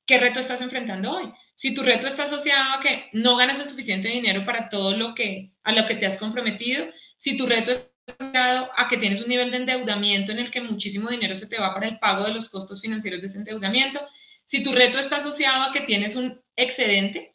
qué 0.06 0.18
reto 0.18 0.40
estás 0.40 0.60
enfrentando 0.60 1.12
hoy. 1.12 1.32
Si 1.56 1.74
tu 1.74 1.82
reto 1.82 2.06
está 2.06 2.24
asociado 2.24 2.74
a 2.74 2.80
que 2.80 3.10
no 3.12 3.36
ganas 3.36 3.58
el 3.58 3.68
suficiente 3.68 4.08
dinero 4.08 4.44
para 4.44 4.68
todo 4.68 4.96
lo 4.96 5.14
que 5.14 5.52
a 5.62 5.72
lo 5.72 5.86
que 5.86 5.94
te 5.94 6.06
has 6.06 6.16
comprometido, 6.16 6.86
si 7.16 7.36
tu 7.36 7.46
reto 7.46 7.72
está 7.72 7.90
asociado 8.18 8.70
a 8.76 8.88
que 8.88 8.96
tienes 8.96 9.20
un 9.20 9.28
nivel 9.28 9.50
de 9.50 9.58
endeudamiento 9.58 10.32
en 10.32 10.38
el 10.38 10.50
que 10.50 10.60
muchísimo 10.60 11.10
dinero 11.10 11.34
se 11.34 11.46
te 11.46 11.58
va 11.58 11.74
para 11.74 11.88
el 11.88 11.98
pago 11.98 12.24
de 12.24 12.34
los 12.34 12.48
costos 12.48 12.80
financieros 12.80 13.20
de 13.20 13.26
ese 13.26 13.38
endeudamiento, 13.38 14.00
si 14.46 14.62
tu 14.62 14.72
reto 14.72 14.98
está 14.98 15.16
asociado 15.16 15.64
a 15.64 15.72
que 15.72 15.82
tienes 15.82 16.16
un 16.16 16.40
excedente 16.56 17.32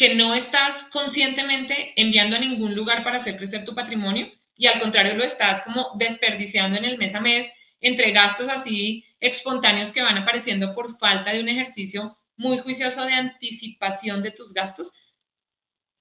que 0.00 0.14
no 0.14 0.32
estás 0.32 0.84
conscientemente 0.84 1.92
enviando 1.94 2.34
a 2.34 2.38
ningún 2.38 2.74
lugar 2.74 3.04
para 3.04 3.18
hacer 3.18 3.36
crecer 3.36 3.66
tu 3.66 3.74
patrimonio, 3.74 4.32
y 4.56 4.66
al 4.66 4.80
contrario 4.80 5.12
lo 5.12 5.22
estás 5.22 5.60
como 5.60 5.90
desperdiciando 5.98 6.78
en 6.78 6.86
el 6.86 6.96
mes 6.96 7.14
a 7.14 7.20
mes 7.20 7.52
entre 7.82 8.10
gastos 8.12 8.48
así 8.48 9.04
espontáneos 9.20 9.92
que 9.92 10.00
van 10.00 10.16
apareciendo 10.16 10.74
por 10.74 10.96
falta 10.96 11.34
de 11.34 11.40
un 11.40 11.50
ejercicio 11.50 12.16
muy 12.38 12.56
juicioso 12.60 13.04
de 13.04 13.12
anticipación 13.12 14.22
de 14.22 14.30
tus 14.30 14.54
gastos. 14.54 14.90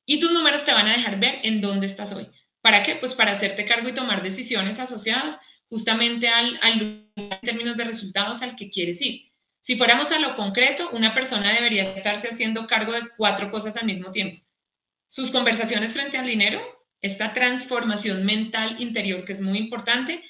Y 0.05 0.21
tus 0.21 0.31
números 0.31 0.63
te 0.63 0.71
van 0.71 0.87
a 0.87 0.93
dejar 0.93 1.19
ver 1.19 1.41
en 1.43 1.59
dónde 1.59 1.87
estás 1.87 2.13
hoy. 2.13 2.29
¿Para 2.61 2.83
qué? 2.83 2.95
Pues 2.95 3.13
para 3.13 3.33
hacerte 3.33 3.65
cargo 3.65 3.89
y 3.89 3.93
tomar 3.93 4.23
decisiones 4.23 4.79
asociadas 4.79 5.41
justamente 5.67 6.29
al, 6.29 6.57
al 6.61 7.05
en 7.17 7.39
términos 7.41 7.75
de 7.75 7.83
resultados 7.83 8.41
al 8.43 8.55
que 8.55 8.69
quieres 8.69 9.01
ir. 9.01 9.28
Si 9.69 9.75
fuéramos 9.75 10.11
a 10.11 10.17
lo 10.17 10.35
concreto, 10.35 10.89
una 10.93 11.13
persona 11.13 11.53
debería 11.53 11.83
estarse 11.83 12.29
haciendo 12.29 12.65
cargo 12.65 12.91
de 12.91 13.07
cuatro 13.15 13.51
cosas 13.51 13.77
al 13.77 13.85
mismo 13.85 14.11
tiempo. 14.11 14.43
Sus 15.09 15.29
conversaciones 15.29 15.93
frente 15.93 16.17
al 16.17 16.25
dinero, 16.25 16.59
esta 17.01 17.35
transformación 17.35 18.25
mental 18.25 18.81
interior 18.81 19.25
que 19.25 19.33
es 19.33 19.41
muy 19.41 19.59
importante, 19.59 20.23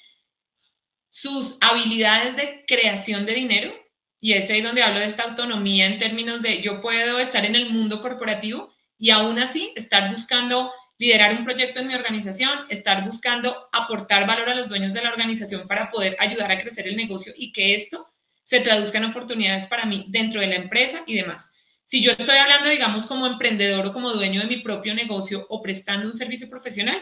sus 1.10 1.58
habilidades 1.62 2.36
de 2.36 2.66
creación 2.68 3.26
de 3.26 3.34
dinero, 3.34 3.74
y 4.20 4.34
es 4.34 4.50
ahí 4.50 4.60
donde 4.60 4.84
hablo 4.84 5.00
de 5.00 5.06
esta 5.06 5.24
autonomía 5.24 5.88
en 5.88 6.00
términos 6.00 6.42
de 6.42 6.62
yo 6.62 6.82
puedo 6.82 7.18
estar 7.18 7.46
en 7.46 7.56
el 7.56 7.70
mundo 7.70 8.02
corporativo 8.02 8.74
y 8.98 9.12
aún 9.12 9.40
así 9.40 9.72
estar 9.78 10.12
buscando 10.12 10.70
liderar 10.98 11.34
un 11.38 11.46
proyecto 11.46 11.80
en 11.80 11.88
mi 11.88 11.96
organización, 11.96 12.66
estar 12.68 13.06
buscando 13.06 13.70
aportar 13.72 14.28
valor 14.28 14.50
a 14.50 14.56
los 14.56 14.68
dueños 14.68 14.94
de 14.94 15.02
la 15.02 15.12
organización 15.12 15.66
para 15.66 15.90
poder 15.90 16.18
ayudar 16.20 16.52
a 16.52 16.62
crecer 16.62 16.90
el 16.90 16.98
negocio 16.98 17.32
y 17.38 17.54
que 17.54 17.76
esto 17.76 18.06
se 18.50 18.62
traduzca 18.62 18.98
en 18.98 19.06
oportunidades 19.06 19.68
para 19.68 19.86
mí 19.86 20.06
dentro 20.10 20.42
de 20.42 20.48
la 20.48 20.56
empresa 20.56 21.04
y 21.06 21.14
demás. 21.14 21.52
Si 21.86 22.02
yo 22.02 22.14
estoy 22.14 22.36
hablando, 22.36 22.68
digamos, 22.68 23.06
como 23.06 23.28
emprendedor 23.28 23.86
o 23.86 23.94
como 23.94 24.12
dueño 24.12 24.42
de 24.42 24.48
mi 24.48 24.58
propio 24.58 24.96
negocio 24.96 25.46
o 25.50 25.62
prestando 25.62 26.10
un 26.10 26.18
servicio 26.18 26.50
profesional, 26.50 27.00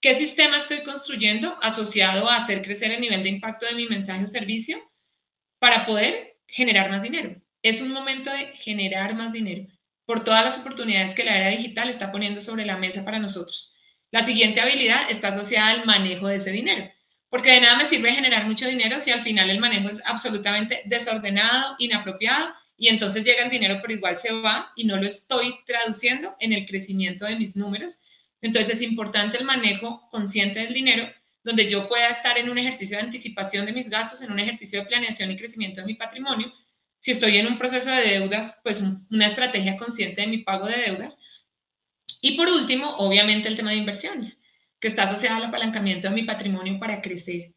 ¿qué 0.00 0.14
sistema 0.14 0.56
estoy 0.56 0.82
construyendo 0.84 1.58
asociado 1.60 2.30
a 2.30 2.36
hacer 2.36 2.62
crecer 2.62 2.92
el 2.92 3.02
nivel 3.02 3.22
de 3.22 3.28
impacto 3.28 3.66
de 3.66 3.74
mi 3.74 3.86
mensaje 3.86 4.24
o 4.24 4.28
servicio 4.28 4.78
para 5.58 5.84
poder 5.84 6.38
generar 6.46 6.88
más 6.88 7.02
dinero? 7.02 7.42
Es 7.60 7.82
un 7.82 7.90
momento 7.90 8.30
de 8.30 8.54
generar 8.54 9.14
más 9.14 9.34
dinero 9.34 9.66
por 10.06 10.24
todas 10.24 10.46
las 10.46 10.56
oportunidades 10.56 11.14
que 11.14 11.24
la 11.24 11.36
era 11.36 11.50
digital 11.50 11.90
está 11.90 12.10
poniendo 12.10 12.40
sobre 12.40 12.64
la 12.64 12.78
mesa 12.78 13.04
para 13.04 13.18
nosotros. 13.18 13.76
La 14.10 14.24
siguiente 14.24 14.62
habilidad 14.62 15.10
está 15.10 15.28
asociada 15.28 15.72
al 15.72 15.84
manejo 15.84 16.28
de 16.28 16.36
ese 16.36 16.52
dinero, 16.52 16.90
porque 17.36 17.50
de 17.50 17.60
nada 17.60 17.76
me 17.76 17.84
sirve 17.84 18.12
generar 18.12 18.46
mucho 18.46 18.66
dinero 18.66 18.98
si 18.98 19.10
al 19.10 19.20
final 19.20 19.50
el 19.50 19.58
manejo 19.58 19.90
es 19.90 20.00
absolutamente 20.06 20.80
desordenado, 20.86 21.76
inapropiado, 21.78 22.54
y 22.78 22.88
entonces 22.88 23.26
llega 23.26 23.44
el 23.44 23.50
dinero 23.50 23.78
pero 23.82 23.92
igual 23.92 24.16
se 24.16 24.32
va 24.32 24.72
y 24.74 24.84
no 24.84 24.96
lo 24.96 25.06
estoy 25.06 25.54
traduciendo 25.66 26.34
en 26.40 26.54
el 26.54 26.64
crecimiento 26.64 27.26
de 27.26 27.36
mis 27.36 27.54
números. 27.54 27.98
Entonces 28.40 28.76
es 28.76 28.80
importante 28.80 29.36
el 29.36 29.44
manejo 29.44 30.08
consciente 30.10 30.60
del 30.60 30.72
dinero, 30.72 31.10
donde 31.44 31.68
yo 31.68 31.86
pueda 31.88 32.08
estar 32.08 32.38
en 32.38 32.48
un 32.48 32.56
ejercicio 32.56 32.96
de 32.96 33.02
anticipación 33.02 33.66
de 33.66 33.74
mis 33.74 33.90
gastos, 33.90 34.22
en 34.22 34.32
un 34.32 34.40
ejercicio 34.40 34.80
de 34.80 34.86
planeación 34.86 35.30
y 35.30 35.36
crecimiento 35.36 35.82
de 35.82 35.88
mi 35.88 35.94
patrimonio, 35.94 36.50
si 37.00 37.10
estoy 37.10 37.36
en 37.36 37.48
un 37.48 37.58
proceso 37.58 37.90
de 37.90 38.00
deudas, 38.00 38.58
pues 38.62 38.82
una 39.10 39.26
estrategia 39.26 39.76
consciente 39.76 40.22
de 40.22 40.26
mi 40.26 40.38
pago 40.38 40.68
de 40.68 40.78
deudas. 40.78 41.18
Y 42.22 42.34
por 42.38 42.48
último, 42.48 42.96
obviamente 42.96 43.46
el 43.46 43.56
tema 43.56 43.72
de 43.72 43.76
inversiones, 43.76 44.38
que 44.80 44.88
está 44.88 45.04
asociado 45.04 45.36
al 45.36 45.44
apalancamiento 45.44 46.08
de 46.08 46.14
mi 46.14 46.22
patrimonio 46.24 46.78
para 46.78 47.00
crecer. 47.00 47.52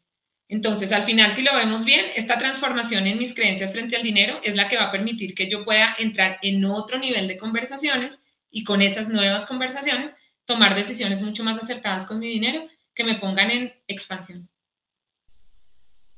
Entonces, 0.48 0.90
al 0.92 1.04
final, 1.04 1.32
si 1.32 1.42
lo 1.42 1.54
vemos 1.54 1.84
bien, 1.84 2.06
esta 2.16 2.38
transformación 2.38 3.06
en 3.06 3.18
mis 3.18 3.34
creencias 3.34 3.72
frente 3.72 3.96
al 3.96 4.02
dinero 4.02 4.40
es 4.42 4.56
la 4.56 4.68
que 4.68 4.76
va 4.76 4.86
a 4.86 4.92
permitir 4.92 5.34
que 5.34 5.48
yo 5.48 5.64
pueda 5.64 5.94
entrar 5.98 6.38
en 6.42 6.64
otro 6.64 6.98
nivel 6.98 7.28
de 7.28 7.36
conversaciones 7.36 8.18
y 8.50 8.64
con 8.64 8.82
esas 8.82 9.08
nuevas 9.08 9.46
conversaciones 9.46 10.14
tomar 10.44 10.74
decisiones 10.74 11.22
mucho 11.22 11.44
más 11.44 11.58
acertadas 11.58 12.06
con 12.06 12.18
mi 12.18 12.28
dinero 12.28 12.66
que 12.94 13.04
me 13.04 13.14
pongan 13.14 13.50
en 13.50 13.72
expansión. 13.86 14.48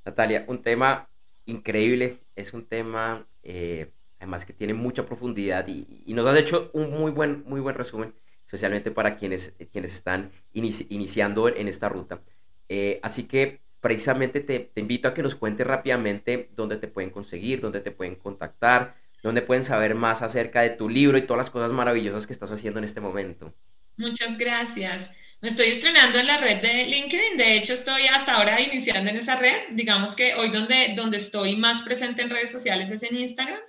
Natalia, 0.04 0.44
un 0.48 0.62
tema 0.62 1.10
increíble, 1.44 2.20
es 2.34 2.54
un 2.54 2.66
tema 2.66 3.26
eh, 3.42 3.92
además 4.22 4.46
que 4.46 4.52
tiene 4.52 4.72
mucha 4.72 5.04
profundidad 5.04 5.66
y, 5.66 6.04
nos 6.14 6.24
has 6.26 6.38
hecho 6.38 6.70
un 6.74 6.90
muy 6.90 7.10
buen, 7.10 7.42
muy 7.44 7.60
buen 7.60 7.74
resumen, 7.74 8.14
especialmente 8.52 8.90
para 8.90 9.16
quienes, 9.16 9.54
quienes 9.72 9.94
están 9.94 10.30
iniciando 10.52 11.48
en 11.48 11.68
esta 11.68 11.88
ruta. 11.88 12.20
Eh, 12.68 13.00
así 13.02 13.24
que 13.24 13.62
precisamente 13.80 14.40
te, 14.40 14.70
invito 14.76 15.08
a 15.08 15.14
que 15.14 15.22
nos 15.22 15.34
cuentes 15.34 15.66
rápidamente 15.66 16.50
dónde 16.54 16.76
te 16.76 16.86
pueden 16.86 17.08
conseguir, 17.08 17.62
dónde 17.62 17.80
te 17.80 17.92
pueden 17.92 18.14
contactar, 18.14 18.94
dónde 19.22 19.40
pueden 19.40 19.64
saber 19.64 19.94
más 19.94 20.20
acerca 20.20 20.60
de 20.60 20.68
tu 20.68 20.90
libro 20.90 21.16
y 21.16 21.22
todas 21.22 21.38
las 21.38 21.50
cosas 21.50 21.72
maravillosas 21.72 22.26
que 22.26 22.34
estás 22.34 22.52
haciendo 22.52 22.78
en 22.78 22.84
este 22.84 23.00
momento. 23.00 23.54
Muchas 23.96 24.36
gracias. 24.36 25.10
Me 25.40 25.48
estoy 25.48 25.68
estrenando 25.68 26.18
en 26.18 26.26
la 26.26 26.36
red 26.36 26.60
de 26.60 26.84
LinkedIn, 26.84 27.38
de 27.38 27.56
hecho 27.56 27.72
estoy 27.72 28.06
hasta 28.06 28.34
ahora 28.36 28.60
iniciando 28.60 29.10
en 29.10 29.16
esa 29.16 29.36
red. 29.36 29.62
Digamos 29.70 30.14
que 30.14 30.34
hoy 30.34 30.50
donde, 30.50 30.92
donde 30.94 31.16
estoy 31.16 31.56
más 31.56 31.80
presente 31.80 32.20
en 32.20 32.28
redes 32.28 32.52
sociales 32.52 32.90
es 32.90 33.02
en 33.02 33.16
Instagram, 33.16 33.60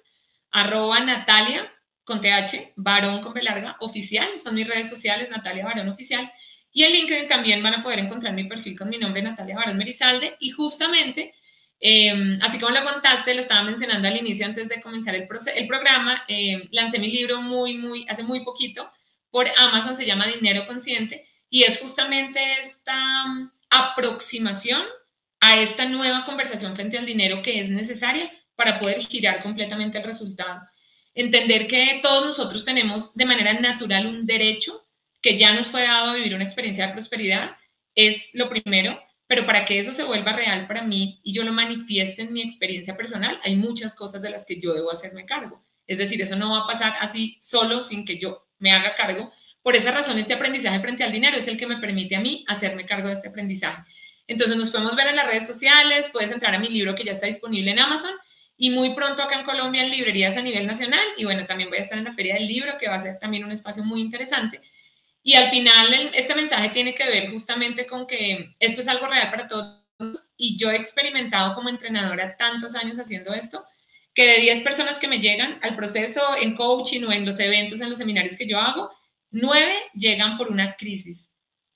arroba 0.52 1.00
Natalia 1.00 1.73
con 2.04 2.22
TH, 2.22 2.74
varón 2.76 3.22
con 3.22 3.34
B 3.34 3.42
oficial, 3.80 4.38
son 4.40 4.56
mis 4.56 4.68
redes 4.68 4.90
sociales, 4.90 5.30
Natalia 5.30 5.66
Varón 5.66 5.90
Oficial. 5.90 6.32
Y 6.72 6.84
en 6.84 6.92
LinkedIn 6.92 7.28
también 7.28 7.62
van 7.62 7.76
a 7.76 7.84
poder 7.84 8.00
encontrar 8.00 8.34
mi 8.34 8.46
perfil 8.46 8.78
con 8.78 8.90
mi 8.90 8.98
nombre, 8.98 9.22
Natalia 9.22 9.56
Varón 9.56 9.78
Merizalde. 9.78 10.36
Y 10.40 10.50
justamente, 10.50 11.36
em, 11.80 12.40
así 12.42 12.60
como 12.60 12.76
lo 12.76 12.84
contaste, 12.84 13.34
lo 13.34 13.42
estaba 13.42 13.64
mencionando 13.64 14.08
al 14.08 14.18
inicio 14.18 14.46
antes 14.46 14.68
de 14.68 14.82
comenzar 14.82 15.16
el, 15.16 15.28
el 15.56 15.68
programa, 15.68 16.24
em, 16.28 16.68
lancé 16.72 17.00
mi 17.00 17.12
libro 17.12 17.42
muy, 17.42 17.78
muy, 17.78 18.06
hace 18.10 18.24
muy 18.24 18.44
poquito 18.44 18.92
por 19.30 19.48
Amazon, 19.58 19.96
se 19.96 20.06
llama 20.06 20.28
Dinero 20.28 20.68
Consciente 20.68 21.28
y 21.50 21.64
es 21.64 21.80
justamente 21.80 22.40
esta 22.60 23.28
mm, 23.28 23.52
aproximación 23.70 24.82
a 25.40 25.60
esta 25.60 25.86
nueva 25.86 26.26
conversación 26.26 26.76
frente 26.76 26.98
al 26.98 27.06
dinero 27.06 27.44
que 27.44 27.60
es 27.60 27.70
necesaria 27.70 28.32
para 28.56 28.80
poder 28.80 29.00
girar 29.02 29.44
completamente 29.44 30.00
el 30.00 30.04
resultado. 30.04 30.62
Entender 31.16 31.68
que 31.68 32.00
todos 32.02 32.26
nosotros 32.26 32.66
tenemos 32.66 33.14
de 33.14 33.26
manera 33.26 33.54
natural 33.54 34.08
un 34.08 34.26
derecho 34.26 34.84
que 35.22 35.38
ya 35.38 35.54
nos 35.54 35.68
fue 35.68 35.84
dado 35.84 36.12
a 36.12 36.16
vivir 36.16 36.36
una 36.36 36.44
experiencia 36.44 36.88
de 36.88 36.94
prosperidad 36.94 37.56
es 37.96 38.32
lo 38.34 38.50
primero, 38.50 39.00
pero 39.28 39.46
para 39.46 39.66
que 39.66 39.80
eso 39.80 39.94
se 39.94 40.04
vuelva 40.04 40.34
real 40.34 40.68
para 40.68 40.84
mí 40.84 41.22
y 41.24 41.34
yo 41.34 41.44
lo 41.44 41.54
manifieste 41.54 42.24
en 42.24 42.34
mi 42.34 42.42
experiencia 42.42 42.98
personal, 42.98 43.40
hay 43.44 43.56
muchas 43.56 43.96
cosas 43.96 44.22
de 44.22 44.32
las 44.32 44.46
que 44.46 44.60
yo 44.60 44.74
debo 44.74 44.92
hacerme 44.92 45.26
cargo. 45.26 45.64
Es 45.86 45.98
decir, 45.98 46.22
eso 46.22 46.36
no 46.36 46.52
va 46.52 46.60
a 46.60 46.68
pasar 46.68 46.96
así 47.00 47.40
solo 47.42 47.82
sin 47.82 48.06
que 48.06 48.18
yo 48.18 48.48
me 48.58 48.72
haga 48.72 48.96
cargo, 48.96 49.32
por 49.64 49.78
esa 49.78 49.92
razón, 49.92 50.20
este 50.20 50.34
aprendizaje 50.34 50.82
frente 50.82 51.06
al 51.06 51.14
dinero 51.14 51.38
es 51.38 51.48
el 51.48 51.58
que 51.58 51.66
me 51.66 51.78
permite 51.78 52.18
a 52.18 52.20
mí 52.20 52.44
hacerme 52.50 52.86
cargo 52.86 53.08
de 53.08 53.14
este 53.14 53.30
aprendizaje. 53.30 53.82
Entonces 54.28 54.58
nos 54.58 54.70
podemos 54.72 54.94
ver 54.96 55.08
en 55.08 55.16
las 55.16 55.26
redes 55.26 55.48
sociales, 55.48 56.10
puedes 56.12 56.32
entrar 56.32 56.54
a 56.54 56.60
mi 56.60 56.68
libro 56.68 56.94
que 56.96 57.06
ya 57.06 57.14
está 57.14 57.28
disponible 57.28 57.72
en 57.72 57.80
Amazon 57.80 58.12
y 58.58 58.70
muy 58.70 58.96
pronto 58.96 59.24
acá 59.24 59.40
en 59.40 59.46
Colombia 59.46 59.84
en 59.84 59.92
librerías 59.92 60.38
a 60.38 60.42
nivel 60.42 60.68
nacional 60.68 61.06
y 61.18 61.26
bueno, 61.26 61.46
también 61.46 61.70
voy 61.70 61.80
a 61.80 61.82
estar 61.82 61.98
en 61.98 62.04
la 62.04 62.14
Feria 62.14 62.36
del 62.36 62.48
Libro 62.48 62.78
que 62.80 62.88
va 62.88 62.96
a 62.96 63.02
ser 63.02 63.20
también 63.20 63.44
un 63.44 63.52
espacio 63.52 63.84
muy 63.84 64.02
interesante. 64.02 64.62
Y 65.24 65.36
al 65.36 65.50
final 65.50 66.12
este 66.14 66.36
mensaje 66.36 66.70
tiene 66.70 66.94
que 66.96 67.06
ver 67.06 67.32
justamente 67.32 67.86
con 67.86 68.06
que 68.06 68.56
esto 68.60 68.82
es 68.82 68.88
algo 68.88 69.08
real 69.08 69.30
para 69.32 69.48
todos 69.48 69.84
y 70.38 70.58
yo 70.58 70.70
he 70.72 70.76
experimentado 70.76 71.56
como 71.56 71.70
entrenadora 71.70 72.36
tantos 72.36 72.76
años 72.76 73.00
haciendo 73.00 73.34
esto 73.34 73.64
que 74.14 74.28
de 74.28 74.42
10 74.42 74.62
personas 74.62 75.00
que 75.00 75.08
me 75.08 75.20
llegan 75.20 75.60
al 75.62 75.76
proceso 75.76 76.22
en 76.40 76.56
coaching 76.56 77.04
o 77.04 77.12
en 77.12 77.26
los 77.26 77.40
eventos, 77.40 77.82
en 77.82 77.90
los 77.90 77.98
seminarios 77.98 78.38
que 78.38 78.48
yo 78.48 78.60
hago, 78.60 78.92
Nueve 79.36 79.74
llegan 79.96 80.38
por 80.38 80.50
una 80.50 80.76
crisis, 80.76 81.28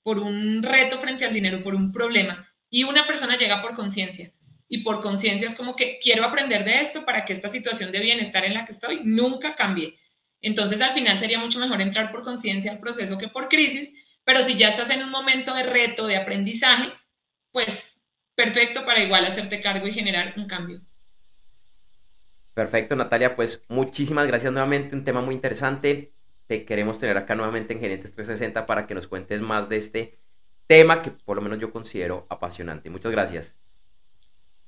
por 0.04 0.20
un 0.20 0.62
reto 0.62 1.00
frente 1.00 1.26
al 1.26 1.34
dinero, 1.34 1.64
por 1.64 1.74
un 1.74 1.92
problema. 1.92 2.48
Y 2.70 2.84
una 2.84 3.08
persona 3.08 3.36
llega 3.36 3.64
por 3.64 3.74
conciencia. 3.74 4.32
Y 4.70 4.84
por 4.84 5.02
conciencia 5.02 5.48
es 5.48 5.56
como 5.56 5.76
que 5.76 6.00
quiero 6.02 6.26
aprender 6.26 6.66
de 6.66 6.82
esto 6.82 7.06
para 7.06 7.26
que 7.26 7.34
esta 7.34 7.50
situación 7.50 7.92
de 7.92 8.00
bienestar 8.00 8.44
en 8.46 8.54
la 8.54 8.66
que 8.66 8.74
estoy 8.74 9.02
nunca 9.04 9.56
cambie. 9.56 9.98
Entonces 10.42 10.82
al 10.82 10.94
final 10.94 11.18
sería 11.18 11.40
mucho 11.40 11.60
mejor 11.60 11.82
entrar 11.82 12.12
por 12.12 12.24
conciencia 12.24 12.72
al 12.72 12.80
proceso 12.80 13.18
que 13.18 13.30
por 13.30 13.48
crisis. 13.48 13.94
Pero 14.24 14.40
si 14.44 14.58
ya 14.58 14.70
estás 14.70 14.90
en 14.90 15.04
un 15.04 15.10
momento 15.10 15.54
de 15.54 15.64
reto, 15.64 16.06
de 16.06 16.18
aprendizaje, 16.18 16.92
pues 17.52 18.02
perfecto 18.36 18.86
para 18.86 19.04
igual 19.04 19.26
hacerte 19.26 19.62
cargo 19.62 19.88
y 19.88 19.94
generar 19.94 20.34
un 20.38 20.48
cambio. 20.48 20.82
Perfecto, 22.54 22.96
Natalia, 22.96 23.36
pues 23.36 23.64
muchísimas 23.70 24.28
gracias 24.28 24.52
nuevamente, 24.52 24.96
un 24.96 25.04
tema 25.04 25.22
muy 25.22 25.36
interesante 25.36 26.12
te 26.48 26.64
queremos 26.64 26.98
tener 26.98 27.18
acá 27.18 27.36
nuevamente 27.36 27.74
en 27.74 27.80
Gerentes 27.80 28.14
360 28.14 28.66
para 28.66 28.88
que 28.88 28.96
nos 28.96 29.08
cuentes 29.08 29.42
más 29.42 29.70
de 29.70 29.78
este 29.78 30.18
tema 30.66 31.02
que 31.02 31.12
por 31.12 31.36
lo 31.36 31.42
menos 31.42 31.60
yo 31.60 31.72
considero 31.72 32.26
apasionante. 32.30 32.90
Muchas 32.90 33.12
gracias. 33.12 33.56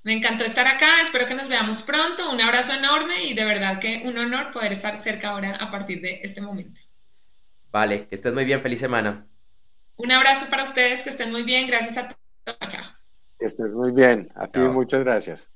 Me 0.04 0.14
encantó 0.14 0.46
estar 0.46 0.66
acá, 0.66 1.02
espero 1.04 1.28
que 1.28 1.36
nos 1.36 1.50
veamos 1.50 1.84
pronto, 1.84 2.32
un 2.32 2.40
abrazo 2.40 2.74
enorme 2.74 3.26
y 3.26 3.34
de 3.34 3.44
verdad 3.44 3.80
que 3.80 4.04
un 4.06 4.18
honor 4.18 4.52
poder 4.52 4.72
estar 4.72 4.98
cerca 4.98 5.30
ahora 5.30 5.58
a 5.58 5.70
partir 5.70 6.02
de 6.02 6.22
este 6.24 6.42
momento. 6.42 6.80
Vale, 7.72 8.08
que 8.08 8.16
estés 8.16 8.34
muy 8.34 8.46
bien, 8.46 8.62
feliz 8.62 8.80
semana. 8.80 9.28
Un 9.98 10.12
abrazo 10.12 10.46
para 10.50 10.64
ustedes, 10.64 11.04
que 11.04 11.10
estén 11.10 11.32
muy 11.32 11.44
bien, 11.44 11.68
gracias 11.68 11.98
a 11.98 12.08
todos. 12.08 12.60
Chao. 12.70 12.84
Que 13.38 13.46
estés 13.46 13.76
muy 13.76 13.92
bien, 13.92 14.30
a 14.36 14.48
ti 14.48 14.60
muchas 14.60 15.04
gracias. 15.04 15.50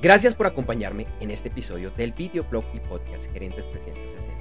Gracias 0.03 0.35
por 0.35 0.49
acompañarme 0.49 1.07
en 1.21 1.31
este 1.31 1.49
episodio 1.49 1.93
del 1.93 2.13
videoblog 2.13 2.65
y 2.75 2.81
podcast 2.81 3.33
Gerentes 3.33 3.69
360 3.69 4.33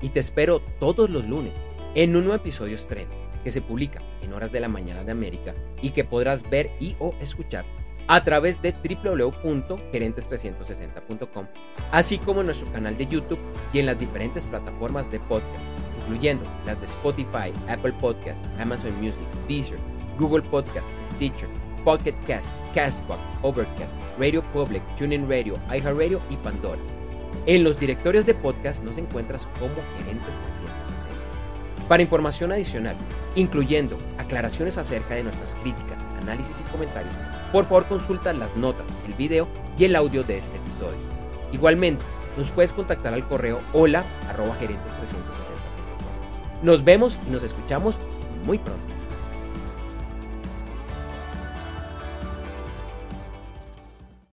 y 0.00 0.10
te 0.10 0.20
espero 0.20 0.60
todos 0.78 1.10
los 1.10 1.26
lunes 1.26 1.56
en 1.96 2.14
un 2.14 2.22
nuevo 2.22 2.36
episodio 2.36 2.76
estreno 2.76 3.10
que 3.42 3.50
se 3.50 3.60
publica 3.60 4.00
en 4.22 4.32
horas 4.32 4.52
de 4.52 4.60
la 4.60 4.68
mañana 4.68 5.02
de 5.02 5.10
América 5.10 5.54
y 5.82 5.90
que 5.90 6.04
podrás 6.04 6.48
ver 6.48 6.70
y 6.78 6.94
o 7.00 7.16
escuchar 7.20 7.64
a 8.08 8.24
través 8.24 8.60
de 8.62 8.72
www.gerentes360.com, 8.72 11.46
así 11.92 12.18
como 12.18 12.40
en 12.40 12.46
nuestro 12.46 12.72
canal 12.72 12.98
de 12.98 13.06
YouTube 13.06 13.38
y 13.72 13.78
en 13.78 13.86
las 13.86 13.96
diferentes 13.98 14.44
plataformas 14.46 15.08
de 15.10 15.20
podcast, 15.20 15.62
incluyendo 16.00 16.44
las 16.64 16.80
de 16.80 16.86
Spotify, 16.86 17.52
Apple 17.68 17.92
Podcast, 18.00 18.42
Amazon 18.58 18.98
Music, 19.00 19.20
Deezer, 19.46 19.78
Google 20.18 20.42
Podcast, 20.42 20.86
Stitcher, 21.04 21.48
Pocket 21.84 22.14
Cast, 22.26 22.48
Castbox, 22.74 23.20
Overcast, 23.42 23.92
Radio 24.18 24.42
Public, 24.52 24.82
TuneIn 24.96 25.28
Radio, 25.28 25.54
iHeartRadio 25.68 26.20
y 26.30 26.36
Pandora. 26.36 26.80
En 27.46 27.62
los 27.62 27.78
directorios 27.78 28.26
de 28.26 28.34
podcast 28.34 28.82
nos 28.82 28.98
encuentras 28.98 29.46
como 29.58 29.76
Gerentes 29.98 30.36
360. 30.36 31.88
Para 31.88 32.02
información 32.02 32.50
adicional, 32.52 32.96
incluyendo 33.36 33.98
aclaraciones 34.18 34.78
acerca 34.78 35.14
de 35.14 35.24
nuestras 35.24 35.54
críticas, 35.56 35.98
análisis 36.22 36.60
y 36.60 36.64
comentarios, 36.70 37.14
por 37.52 37.64
favor 37.64 37.86
consulta 37.86 38.32
las 38.32 38.54
notas, 38.56 38.86
el 39.06 39.14
video 39.14 39.48
y 39.78 39.84
el 39.84 39.96
audio 39.96 40.22
de 40.22 40.38
este 40.38 40.56
episodio. 40.56 40.98
Igualmente, 41.52 42.04
nos 42.36 42.50
puedes 42.50 42.72
contactar 42.72 43.14
al 43.14 43.26
correo 43.26 43.60
hola 43.72 44.04
gerentes 44.58 44.92
360 44.98 45.52
Nos 46.62 46.84
vemos 46.84 47.18
y 47.26 47.30
nos 47.30 47.42
escuchamos 47.42 47.98
muy 48.44 48.58
pronto. 48.58 48.97